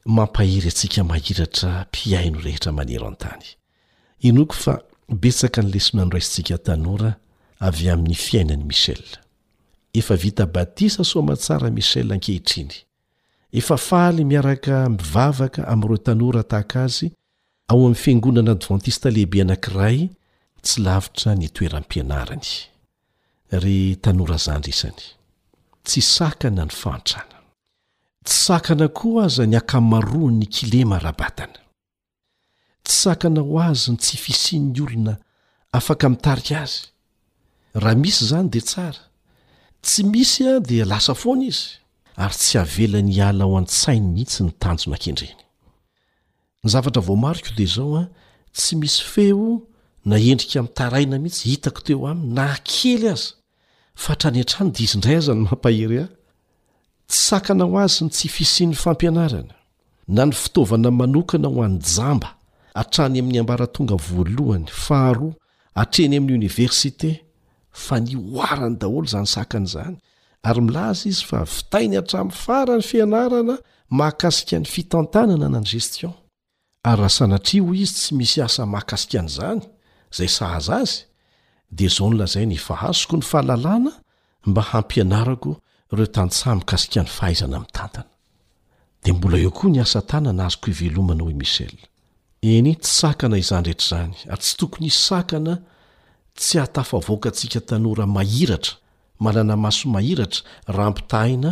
[0.04, 3.44] mampahiry antsika mahiratra mpiaino rehetra manero an-tany
[4.28, 4.78] inoko fa
[5.20, 7.10] betsaka n'lesimnanoraisntsika tanora
[7.68, 9.02] avy amin'ny fiainany michel
[10.00, 12.72] efa vita batisa somatsara michel ankehitriny
[13.60, 17.06] efa faaly miaraka mivavaka amin'ireo tanora tahaka azy
[17.70, 19.98] ao amin'ny fiangonana advantiste lehibe anank'iray
[20.64, 22.48] tsy lavitra nytoeram-pianarany
[23.62, 25.02] ry tanora zanydr isany
[25.86, 27.36] tsy sakana ny faantrana
[28.26, 31.58] tsy sakana koa aza ny akamaroa ny kilemarabatana
[32.84, 35.14] tsy sakana ho azy ny tsy fisin'ny olona
[35.76, 36.76] afaka mitarika azy
[37.82, 39.02] raha misy izany dia tsara
[39.84, 41.68] tsy misy a dia lasa foana izy
[42.22, 45.36] ary tsy havelany ala ao an--tsainy mihitsy ny tanjo nan-kendreny
[46.62, 48.04] ny zavatra vaoamariko dia zao a
[48.56, 49.48] tsy misy feo
[50.08, 53.32] naendrika amin'nytaraina mihitsy hitako teo aminy na akely aza
[54.02, 56.06] fa trany antrano d izi ndray aza ny mampaherya
[57.10, 59.54] tsy sakana ho azy ny tsy fisin'ny fampianarana
[60.14, 62.28] na ny fitaovana manokana ho an'ny jamba
[62.80, 65.34] atrany amin'ny ambara tonga voalohany faharoa
[65.82, 67.10] atreny amin'ny oniversite
[67.84, 69.96] fa ny oarany daholo izany sakany izany
[70.46, 73.54] ary mila za izy fa fitainy hatramin'ny farany fianarana
[73.98, 76.12] mahakasikaa n'ny fitantanana na ny gestion
[76.88, 79.60] ary rahasanatria ho izy tsy misy asa mahakasikaan'izany
[80.12, 80.94] izay sahaza azy
[81.74, 83.92] dia zao nylazay ny fa hazoko ny fahalalàna
[84.46, 85.52] mba hampianarako
[85.92, 88.06] reo tantsamokasika ny fahaizana ami'ny tantana
[89.04, 91.74] dea mbola eo koa ny asa tana nazoko ivelomana o e michel
[92.42, 95.54] eny tsy sakana izanyretra izany ary tsy tokony sakana
[96.38, 98.74] tsy atafoavoaka antsika tanora mahiratra
[99.24, 100.42] manana maso mahiratra
[100.76, 101.50] raha mpitahina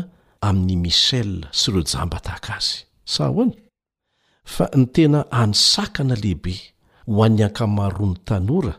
[0.49, 2.79] amin'ny michel sy ireo jamba tahaka azy
[3.15, 3.53] sa hoany
[4.55, 6.55] fa ny tena any sakana lehibe
[7.13, 8.75] ho any ankamaroany tanora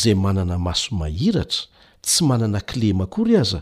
[0.00, 1.62] zay manana maso mahiratra
[2.04, 3.60] tsy manana klema kory aza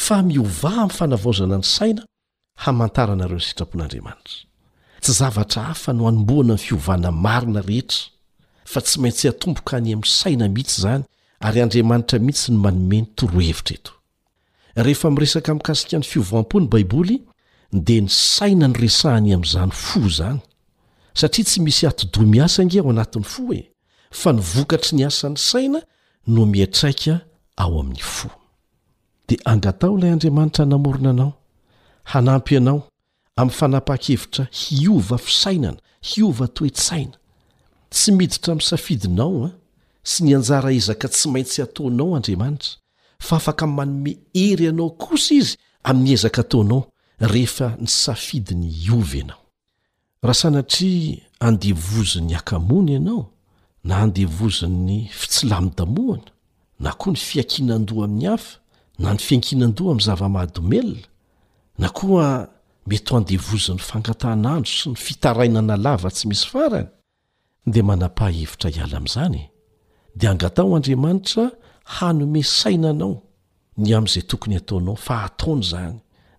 [0.07, 2.03] famiova am'nyfanavaozana ny saina
[2.55, 4.39] hamantaranareo nysitrapon'andriamanitra
[5.01, 8.07] tsy zavatra hafa no hanomboana ny fiovana marina rehetra
[8.65, 11.03] fa tsy maintsy hatomboka any amin'ny saina mihitsy zany
[11.47, 13.93] ary andriamanitra mihitsy ny manomeny torohevitra eto
[14.87, 17.17] rehefa miresaka mikasika ny fiovam-pony baiboly
[17.87, 20.41] dia ny saina ny resahany ami'izany fo zany
[21.21, 23.63] satria tsy misy atodomy asange ao anatin'ny fo e
[24.21, 25.81] fa nyvokatry ny asany saina
[26.33, 27.15] no miatraika
[27.63, 28.29] ao amin'ny fo
[29.29, 31.33] dia angatao ilay andriamanitra namorona anao
[32.05, 32.89] hanampy ianao
[33.37, 37.17] amin'ny fanapa-kevitra hiova fisainana hiova toetsaina
[37.91, 39.55] tsy miditra mi'ny safidinao an ah,
[40.11, 42.73] sy ny anjara ezaka tsy maintsy ataonao andriamanitra
[43.27, 44.13] fa afaka manome
[44.47, 45.57] ery ianao kosa izy
[45.89, 46.83] amin'ny ezaka ataonao
[47.33, 49.43] rehefa ny safidiny iovy anao
[50.23, 51.17] raha sanatria
[51.49, 53.31] andevozin'ny akamony ianao
[53.85, 56.31] na andevozi 'ny fitsilamidamoana
[56.85, 58.59] na koa ny fiakinan-doha amin'ny hafa
[58.99, 61.07] na ny fiankinan-doha amin'ny zavamahadomelona
[61.79, 62.49] na koa
[62.87, 66.89] mety o andevoza 'ny fangatahnandro sy ny fitarainana lava tsy misy farany
[67.67, 69.43] de manapah hevitra iala amzany
[70.19, 71.51] de angatao andriamanitra
[71.97, 73.15] hanome sainanao
[73.77, 75.97] ny am'izay tokony ataonao fa ataony zany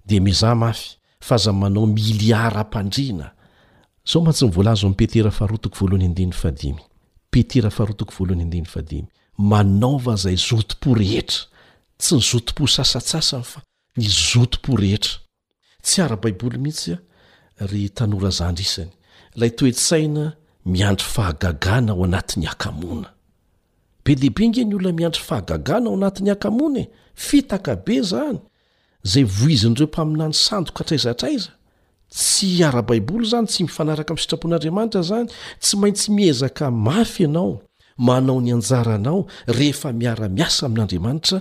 [0.08, 0.96] de mezah afy
[1.28, 3.04] fa za manao miliarday
[10.46, 11.28] tpo rehera
[11.98, 13.60] tsy ny zotopo sasatsasafa
[13.98, 15.25] ny zotopo rehetra
[15.86, 16.98] tsy arabaiboly mihitsya
[17.72, 18.90] ry tanorazandrisany
[19.40, 20.26] lay toetsaina
[20.74, 23.10] miandry fahagagana ao anatin'ny akamona
[24.04, 26.90] be dehibe nge ny olona miadro fahagagana oanat'ny amona e?
[27.26, 28.38] fitakabe zany
[29.12, 31.52] zay voizinreo mpaminany sndotraizatraiza
[32.16, 35.28] tsy arabaiboly zany tsy mifanaraka am'ny sitrapon'armtra zany
[35.64, 37.52] tsy maintsy miezaka mafy anao
[38.08, 39.20] manao ny anjaranao
[39.58, 41.38] rehefa miaramiasaamin''aramaitra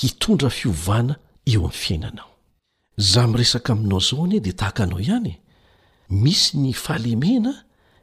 [0.00, 1.14] hitondra fiona
[1.54, 2.20] eo'nainn
[2.96, 5.38] zaho miresaka aminao izao anie dia tahaka anao ihany e
[6.10, 7.52] misy ny fahalemena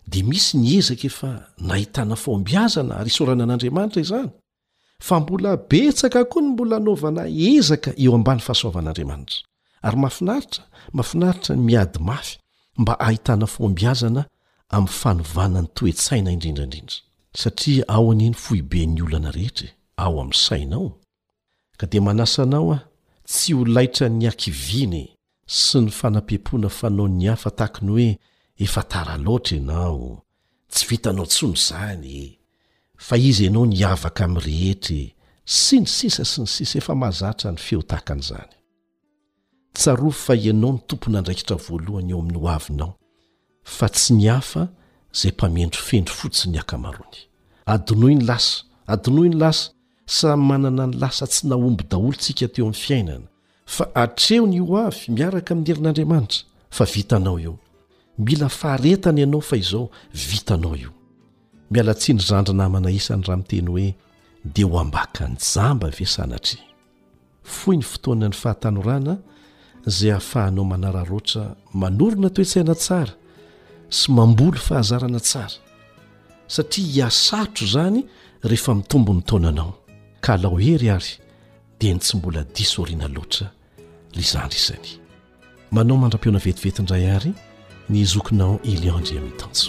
[0.07, 4.29] dia misy ny ezaka efa nahitana foambiazana ary isaorana an'andriamanitra izany
[5.01, 9.37] fa mbola betsaka koa ny mbola anaovana ezaka eo ambany fahasoavan'andriamanitra
[9.81, 10.61] ary mafinaritra
[10.93, 12.35] mahafinaritra ny miady mafy
[12.77, 14.21] mba ahitana foambiazana
[14.69, 16.95] amin'ny fanovana ny toe-tsaina indrindraindrindra
[17.35, 20.87] satria ao anie ny foiben'ny olana rehetra ao amin'ny sainao
[21.77, 22.79] ka dia manasa nao a
[23.25, 25.05] tsy ho laitra ny akiviny
[25.47, 28.07] sy ny fanampepoana fanao ny afa tahkany hoe
[28.65, 30.23] efa tara loatra ianao
[30.71, 32.39] tsy vitanao tsony izany
[32.97, 35.01] fa izy ianao niavaka amin'ny rehetry
[35.59, 38.51] sy ny sisa sy ny sisa efa mahazatra ny feotahakan'izany
[39.77, 42.91] tsaro fa anao ny tompona andraikitra voalohany eo amin'ny ho avinao
[43.77, 44.67] fa tsy ny afa
[45.15, 47.19] izay mpamendry fendry fotsiny ny ankamarony
[47.71, 49.71] adinoi ny lasa adinoi ny lasa
[50.13, 53.27] say manana ny lasa tsy naomby daholontsika teo amin'ny fiainana
[53.75, 56.39] fa atreony io avy miaraka amin'ny herin'andriamanitra
[56.77, 57.53] fa vitanao io
[58.27, 59.85] mila faaretana ianao fa izao
[60.31, 60.91] vitanao io
[61.73, 63.87] mialatsi ny randrana hmana isany ra miteny hoe
[64.53, 66.59] dia ho ambaka njamba vesanatri
[67.55, 69.13] foy ny fotoana ny fahatanorana
[69.97, 71.43] zay hahafahanao manara roatra
[71.83, 73.13] manorona toe-tsaina tsara
[73.97, 75.55] sy mamboly fahazarana tsara
[76.55, 77.99] satria hiasatro zany
[78.49, 79.71] rehefa mitombo n'ny taonanao
[80.23, 81.15] ka lao hery ary
[81.79, 83.47] dia ny tsy mbola disoriana loatra
[84.17, 84.89] lizandry izany
[85.75, 87.31] manao mandra-peona vetivetindray ary
[87.91, 89.67] ny zokinao iliondre ami' tanso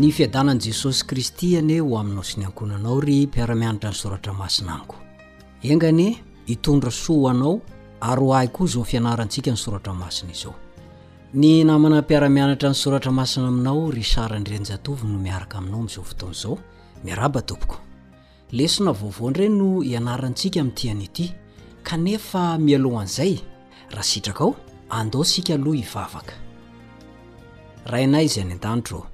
[0.00, 4.96] ny fiadanan' jesosy kristy ane ho aminao si nyankonanao ry mpiaramianatra ny soratra masina amiko
[5.62, 7.60] engane itondra soaoanao
[8.00, 10.54] ary ho ahi koa zao fianarantsika ny soratra masina izao
[11.34, 16.58] ny namana mpiaramianatra ny soratra masina aminao ry sarandrenjatovi no miaraka aminao am'izao fotoan'zao
[17.04, 17.76] miarabatopoko
[18.52, 21.28] lesona vaovao ndreny no hianarantsika ami'ntiany ity
[21.82, 23.36] kanefa mialohan'zay
[23.90, 24.56] raha sitraka ao
[24.88, 26.38] andosika aloha ivavakaha
[27.92, 29.09] aait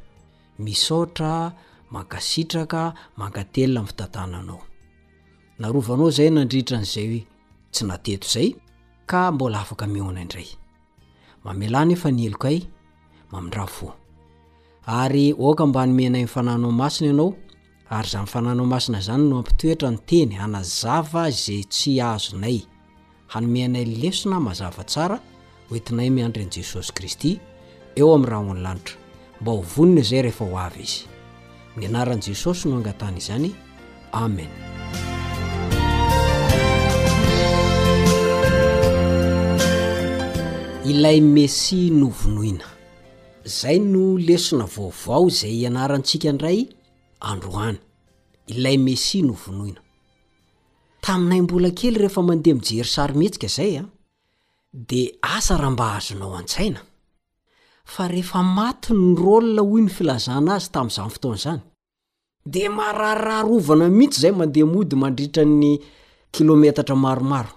[0.59, 1.53] misôtra
[1.95, 4.61] mankasitraka mankatelina aminy fitantananao
[5.63, 6.71] aaayadayaomenay
[16.35, 17.33] fananao mainaa
[17.97, 22.59] ayayfananao masina zany no ampitoetra nyteny anazava zay tsy azonay
[23.33, 25.17] hanomeanaylesona mazava tsara
[25.71, 27.31] oentinay miandry an' jesosy kristy
[27.99, 28.95] eo ami'ny raha hoany lanitra
[29.41, 31.05] mba hovonina zay rehefa ho avy izy
[31.77, 33.51] mianaran' jesosy no angatany izany
[34.13, 34.49] amen
[40.85, 42.65] ilay messi novonoina
[43.45, 46.67] zay no lesona vaovao zay ianarantsika ndray
[47.21, 47.79] androany
[48.47, 49.81] ilay messia novonoina
[51.01, 53.85] taminay mbola kely rehefa mandeha mijery sary mihetsika zay a ah,
[54.73, 56.86] de asa raha mba hazonao an-tsaina
[57.95, 61.63] fa rehefa maty ny rôlna hoy ny filazana azy tam'zany fotoanazany
[62.55, 65.71] de marararovana mihitsy zay mandeha mody mandritrany
[66.35, 67.53] kilometatra maromaro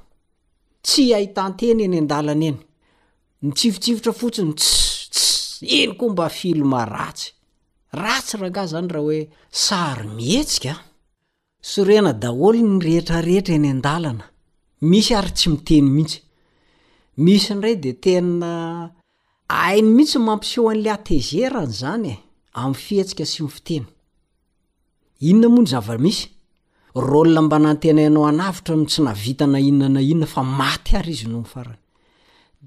[0.86, 2.59] tsy ahitanteny eny an-dalana eny
[3.45, 7.27] mitsifitsivotra fotsiny tt eny koa mba filma ratsy
[8.01, 9.21] ratsy raha ga zany raha hoe
[9.65, 10.73] sary mihetsika
[11.71, 14.25] sorena daholo ny rehetrarehetra eny an-dalana
[14.89, 16.19] misy ary tsy miteny mihitsy
[17.23, 18.49] misy ndray de tena
[19.49, 22.17] ainy mihitsy mampiseho an'la atezera ny zany e
[22.61, 23.89] am' fihetsika sy mi fitena
[25.29, 26.23] inona moa ny zava misy
[27.07, 31.27] rôlna mba nantena ianao anavitra tsy navita na inona na inona fa maty ary izy
[31.31, 31.77] no mifarany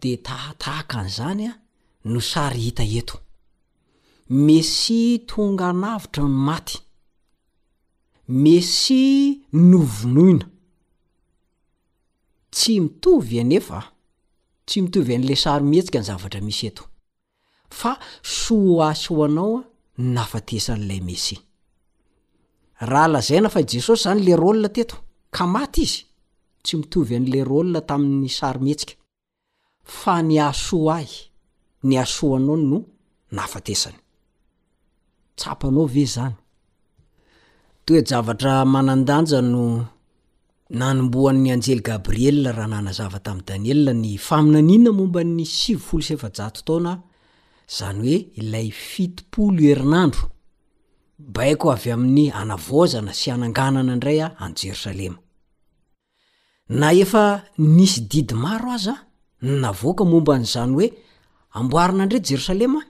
[0.00, 1.54] de tahatahaka an'zany a
[2.12, 3.16] no sary hita eto
[4.46, 6.76] mesy tonga anavitra maty
[8.42, 9.02] mesy
[9.70, 10.46] novonoina
[12.54, 13.78] tsy mitovy anefa
[14.72, 16.84] tsy mitovy an'le sarymihetsika ny zavatra misy eto
[17.80, 17.92] fa
[18.42, 19.60] soa asoanaoa
[20.14, 21.36] nafatesan'lay meisi
[22.90, 24.96] raha lazaina fa i jesosy zany le rôlna teto
[25.36, 26.00] ka maty izy
[26.64, 28.94] tsy mitovy an'le rolona tamin'ny sarymihetsika
[30.00, 31.10] fa ny asoa ahy
[31.88, 32.78] ny asoanao no
[33.36, 33.98] nafatesany
[35.38, 36.36] tsapanao ve zany
[37.84, 39.62] toe javatra manandanja no
[40.78, 46.92] nanomboan'ny anjely gabriela raha nanazava tamin'ny daniela ny faminaniona momban'ny sifolosefajto taona
[47.76, 50.24] zany hoe ilay fitipolo herinandro
[51.36, 55.18] baaiko avy amin'ny anavozana sy ananganana indray a any jerosalema
[56.80, 57.24] na efa
[57.58, 59.04] nisy didy maro aza a
[59.62, 60.86] navoaka momba n'zany hoe
[61.58, 62.80] amboarina indray jerosalema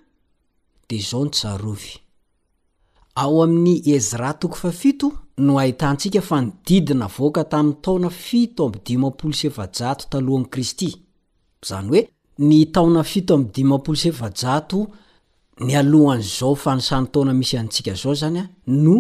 [0.89, 2.02] de zao ny tjarovy
[3.15, 8.65] ao amin'ny ezra toko fa fito no ahitantsika fa nididina voaka tamin'ny taona fito
[9.63, 10.89] aijato talohany kristy
[11.69, 12.03] zany hoe
[12.39, 13.37] ny taona fito
[15.67, 18.97] ny alohan'zao fa ny sany taona misy antsika zao zanya no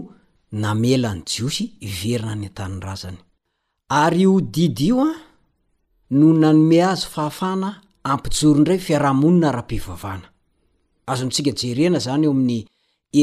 [0.52, 3.18] namelany jiosy iverina ny antanndra zany
[3.88, 5.12] ary io didy io a
[6.10, 10.26] no nanome azo fahafana ampijoro ndray fiarahamonina raha-pivavana
[11.06, 12.66] azony tsika jerena zany eo amin'ny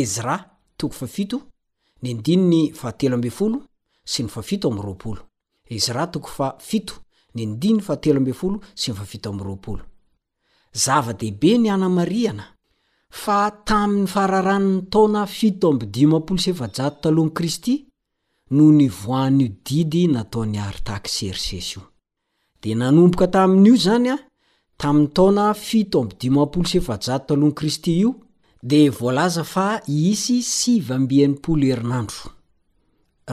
[0.05, 0.58] zra
[10.71, 12.43] zava-dehbe nyanamariana
[13.11, 17.85] fa tamyny fararaniny taona fito 5 talohany kristy
[18.51, 21.81] no nivoany io didy nataony aritaky serisesy io
[22.61, 24.17] dia nanomboka taminio zany a
[24.77, 28.11] tamyny taona fto 5 talohani kristy io
[28.61, 32.19] de volaza fa isy sivy ambianimpolo herinandro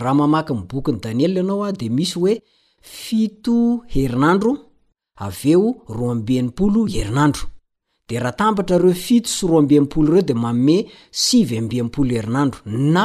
[0.01, 2.35] raha mamaky nybokiny daniel ianao a de misy hoe
[2.81, 4.53] fito herinandro
[5.27, 6.47] aveo ro abil
[6.95, 7.43] herinandro
[8.09, 12.63] de raha tambatra reo fito sy r bl reo de maomey sibheiadro
[12.95, 13.05] na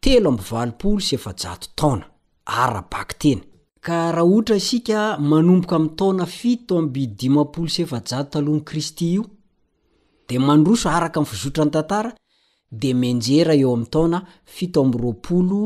[0.00, 0.70] telo amy val
[1.12, 2.06] eja taona
[2.44, 3.40] arrabaky teny
[3.84, 9.24] ka raha ohatra isika manomboka ami taona fito amby dimpl sefaja talohany kristy io
[10.30, 12.10] de mandroso araka y fizotra ny tantara
[12.80, 14.18] de menjera eo ami'ny taona
[14.56, 15.60] fitoambropolo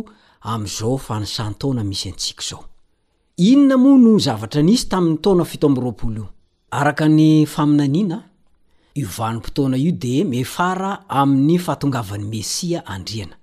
[0.52, 2.62] am'izao fanasan taona misy antsika zao
[3.50, 6.26] inona moa no zavatra nisy tamin'ny taona fitoambropolo io
[6.80, 8.18] araka ny faminaniana
[9.00, 10.90] iovanympotoana io de mefara
[11.20, 13.36] amin'ny fahatongavany mesia andriana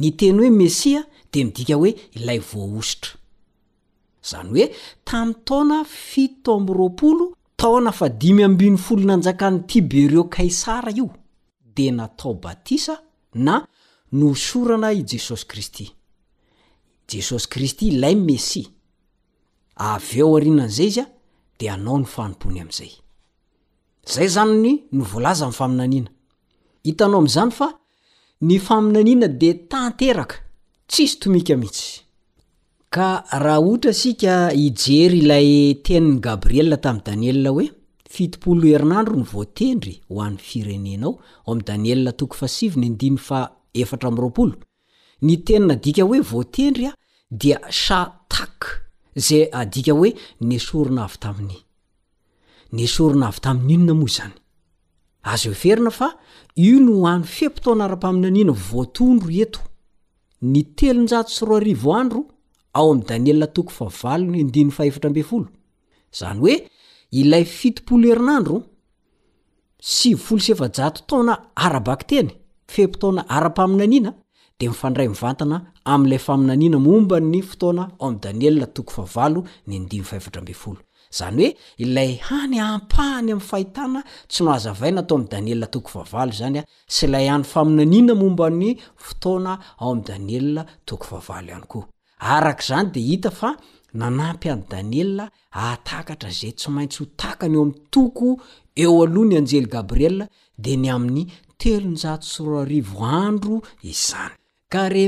[0.00, 1.00] ny teny hoe mesia
[1.32, 3.10] de midika hoe ilay voahositra
[4.30, 4.66] zany hoe
[5.08, 5.78] tamin'ny taona
[6.10, 7.26] fito ambiroapolo
[7.64, 11.06] aonafadimy mbin'ny folona anjakan'ny tibereo kaisara io
[11.76, 12.96] de natao batisa
[13.34, 13.54] na
[14.12, 15.86] no sorana i jesosy kristy
[17.10, 18.62] jesosy kristy ilay n messi
[19.76, 21.06] av eo arinan'zay izy a
[21.60, 22.92] de anao ny fanompony am'zay
[24.14, 26.10] zay zanyny no voalaza ny faminaniana
[26.84, 27.68] hitanao am'zany fa
[28.40, 30.36] ny faminanina de tanteraka
[30.88, 32.03] tsisy tomika mihitsy
[32.94, 33.10] ka
[33.44, 34.34] raha ohatra asika
[34.64, 35.48] ijery ilay
[35.84, 37.64] teniny gabriel tam' daniel hoe
[38.14, 41.10] fitopolo herinandro ny voatendry hoan'ny firenenao
[41.50, 43.40] oam'danietoko fasinydnfa
[43.82, 44.28] erro
[45.26, 46.90] ny tenina adika hoe voatendrya
[47.42, 47.98] dia sa
[48.34, 48.58] tak
[49.26, 50.10] zay adika hoe
[50.50, 51.58] nysorina avy taminy
[52.78, 54.34] nesorina avy tamin'n'inona moa zany
[55.32, 56.08] azo o ferina fa
[56.66, 59.60] io no hoany fempotona ara-paminy anina voatondro eto
[60.52, 62.24] ny telonjato sy roarivoandro
[62.74, 65.46] ao amy daniela toko favalo ny ndiny fatra abefolo
[66.18, 66.56] zany oe
[67.20, 68.56] ilay fitoolo herinandro
[69.94, 70.54] sy folose
[71.08, 71.34] taona
[71.66, 72.28] arabak teny
[72.74, 74.14] feptoona ara-paminaninade
[74.60, 74.90] miday
[81.80, 84.00] l aainbany ya any ampahany amy fahitana
[84.32, 86.62] tsyno aaynato amyneoo
[87.08, 87.44] yan
[88.16, 88.78] mbanynne
[92.24, 93.50] arak'zany de ita fa
[94.00, 95.06] nanapy any danie
[95.64, 98.28] atakatra zay tsy maintsy hotakany eo ami'ny toko
[98.82, 100.10] eo aloha ny anjely gabrie
[100.64, 101.22] de ny amin'ny
[101.60, 103.56] telonjato syro arivo andro
[103.92, 104.32] izany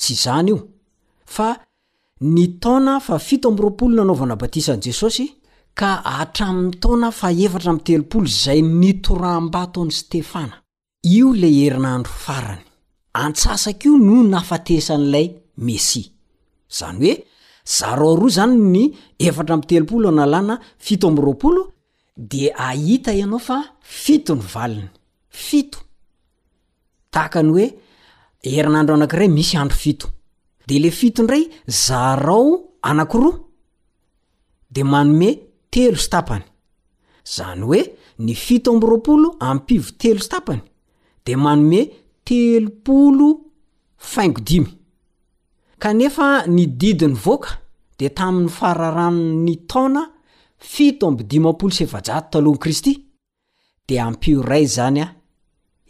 [0.01, 0.55] tsny
[2.23, 5.27] ny taoona fa fito ambroapolo nanaovana batisan' jesosy
[5.75, 11.21] ka atraminy taona fa efatra am telopolo zay nitorambataony stefanaii
[11.81, 12.05] no
[14.55, 15.35] aen'lay
[15.77, 16.03] esi
[16.79, 17.25] zyoe
[17.65, 18.01] zr
[18.37, 21.39] zany ny erteoolo analana fio
[22.17, 23.51] d aita ianaof
[23.83, 24.89] fitnynokray
[29.37, 29.57] misy
[30.67, 33.39] de le fito indray zarao anankiroa
[34.75, 35.31] de manome
[35.73, 36.45] telo stapany
[37.35, 37.81] zany hoe
[38.25, 40.63] ny fito amby roapolo ampivo telo stapany
[41.27, 41.81] de manome
[42.27, 43.29] telopolo
[43.97, 44.69] faingo dimy
[45.81, 47.51] kanefa ny didiny voaka
[47.99, 50.03] de tamin'ny fararano ny taona
[50.73, 52.93] fito ambydimpolo evj talohan kristy
[53.89, 55.07] de ampio ray zany a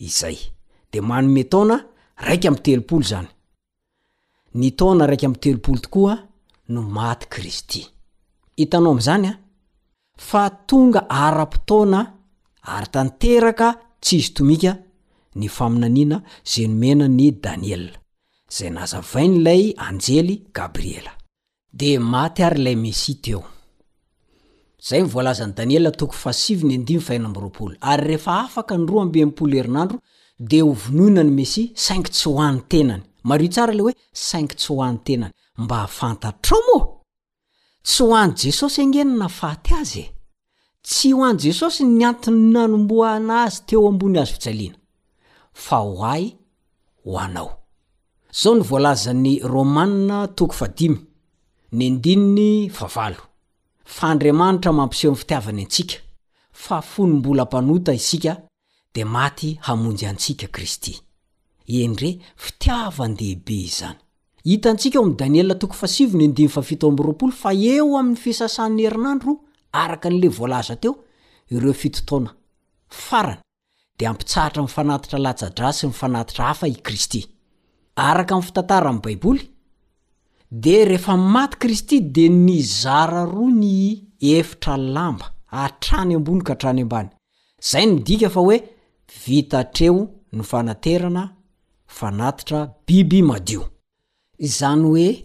[0.07, 0.39] izay
[0.93, 1.77] de manome taona
[2.27, 3.29] raika am' telopolo zany
[4.61, 6.19] ny taona raiky am'y telopolo tokoaa
[6.73, 7.81] no maty kristy
[8.63, 9.33] itanao am'zanya
[10.29, 12.01] fa tonga ara-pitaona
[12.75, 13.69] ay tanteraka
[14.03, 14.73] tsy izy tomika
[15.39, 16.17] ny faminanina
[16.51, 17.85] ze nomena ny daniel
[18.57, 21.13] zay nazavainy lay anjely gabriela
[21.79, 23.43] de maty ary lay mesi teo
[24.93, 27.73] ay ivzny danietooy
[28.05, 28.83] rehea afkr
[30.49, 33.95] de ovonoina ny mesi saing tsy oa'y tenany mario tsara le hoe
[34.27, 36.87] saingy tsy ho an'nytenany mba hahafantatra ao moa
[37.83, 40.07] tsy ho any jesosy angenona faty azy e
[40.89, 44.79] tsy ho any jesosy ny antiny nanomboana azy teo ambony azo fijaliana
[45.65, 46.25] fa ho ay
[47.05, 47.51] ho anao
[48.43, 50.97] zao nyvolazany romanna toko5
[51.79, 52.89] ny ndininy a
[53.95, 55.97] fa andriamanitra mampiseho 'ny fitiavany antsika
[56.63, 58.33] fa fony mbolampanota isika
[58.95, 61.01] de maty hamonjy antsika kristy
[61.67, 63.97] endre fitiavandehibe izany
[64.45, 65.53] hitantsika eo am'daniel
[67.41, 69.33] fa eo amin'ny fisasan'ny herinan ro
[69.73, 70.93] araka n'le voalaza teo
[71.55, 72.31] ireo fitotaona
[73.07, 73.41] farany
[73.99, 77.21] de ampitsahatra fanatitra laadra sy mifanatitra hafa ikristy
[77.97, 79.43] araka y fitantara am'y baiboly
[80.65, 84.05] de rehefa maty kristy de ny zara ro ny
[84.37, 86.83] efitra lamba atranykany
[87.71, 88.59] zay no midika fa oe
[89.27, 89.97] vitatreo
[90.33, 91.25] ny fanaterana
[94.41, 95.25] zany oe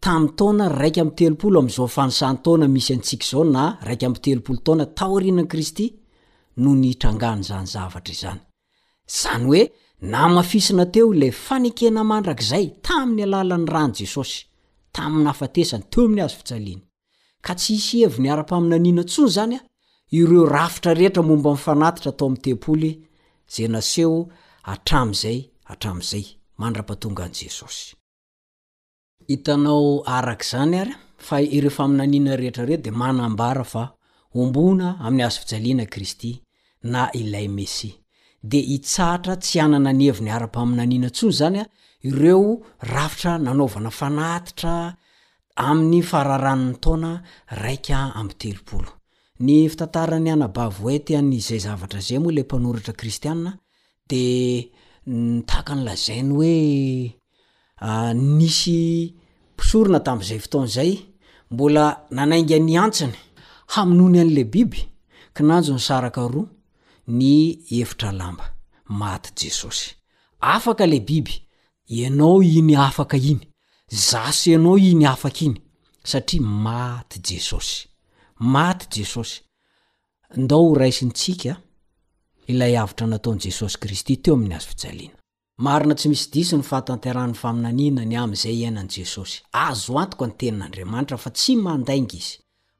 [0.00, 5.94] tamy taona raiky amtozao fasan taona misy antsiky zao na raiky mteool taona taorinankristy
[6.56, 8.40] no nihitrangany zanyzavatra izany
[9.22, 9.62] zany oe
[10.00, 14.36] namafisina teo le fanekena mandrakzay tamin'ny alalan'ny rany jesosy
[14.94, 16.82] tamnafatesany to miny azo fitsaliany
[17.44, 19.60] ka ts isy evi niara-paminanina tso zany a
[20.18, 22.90] ireo rafitra rehetra momba fanatitra atao am teoly
[23.54, 24.16] za naseho
[24.72, 25.38] atramzay
[26.00, 27.96] ss
[29.26, 33.84] hitanao araka zany ary fa ireh fa minanina rehetrare de manambara fa
[34.42, 36.32] ombona aminy azo fijaliana kristy
[36.92, 37.90] na ilay mesy
[38.50, 41.60] de hitsahatra tsy hanananevi nyarapaminanina tsy zany
[42.08, 42.60] ireo
[42.92, 44.74] rafitra nanovana fanatitra
[45.68, 47.12] aminy faraharaniny taona
[47.62, 47.86] raik
[48.40, 48.84] t0
[49.46, 53.50] ny fitantarany anabavay tyanyizay zavatra zay moa ila mpanoratra kristiana
[54.10, 54.22] de
[55.06, 57.16] nytaka ny lazainy hoe
[57.86, 59.14] ah, nisy
[59.56, 60.90] pisorona tam'izay foton'zay
[61.50, 61.84] mbola
[62.16, 63.12] nanainga ny antsiny
[63.76, 64.80] hamonony an'le biby
[65.34, 66.48] ki nanjo ny saraka roa
[67.18, 67.32] ny
[67.78, 68.46] evitra lamba
[69.00, 69.86] maty jesosy
[70.40, 71.34] afaka le biby
[71.96, 73.40] ianao iny afaka iny
[74.08, 75.58] zasy ianao iny afaky iny
[76.10, 77.88] satria maty jesosy
[78.38, 79.36] maty jesosy
[80.36, 81.56] ndao raisinytsika
[82.46, 85.18] ilay avitra nataon' jesosy kristy teo amin'ny azo fijaliana
[85.64, 91.18] marina tsy misy disi ny fahatanterahan'ny faminaniana ny amin'izay iainan' jesosy azo antoko ny tenin'andriamanitra
[91.24, 92.34] fa tsy mandainga izy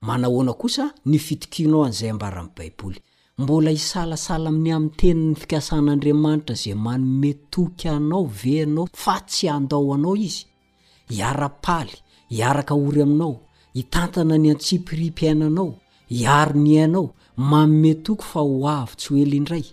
[0.09, 3.01] manahoana kosa ny fitokianao an'izay ambarami'ny baiboly
[3.43, 10.45] mbola hisalasala amin'ny ami'ny teni'ny fikasan'andriamanitra zay manometokyanao veanao fa tsy andao anao izy
[11.13, 11.95] hiara-paly
[12.37, 13.33] hiaraka ory aminao
[13.77, 15.71] hitantana ny antsipirimpy ainanao
[16.13, 17.07] hiaro ny ainao
[17.37, 19.65] manome toko fa ho avy tsy ho ely indray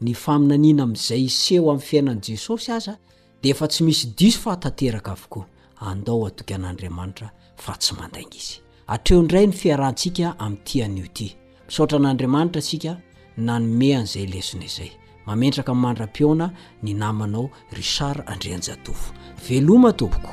[0.00, 2.96] ny faminaniana amin'izay iseho amin'ny fiainan' jesosy aza
[3.42, 5.46] dia efa tsy misy diso fahatanteraka avokoa
[5.80, 11.36] andao atoka an'andriamanitra fa tsy mandaigna izy atreo ndray ny fiarahntsika amin'nyiti an'io ity
[11.68, 12.96] misaotra an'andriamanitra asika
[13.36, 14.90] nanome an'izay lesona zay
[15.26, 16.48] mamentraka ny mandra-piona
[16.82, 19.12] ny namanao risar andrean-jadovo
[19.48, 20.32] veloma tompoko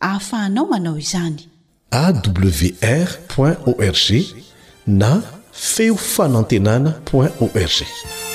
[0.00, 1.44] ahafahanao manao izany
[2.02, 3.08] awr
[3.66, 4.06] org
[4.86, 5.10] na
[5.52, 8.27] feofano antenana org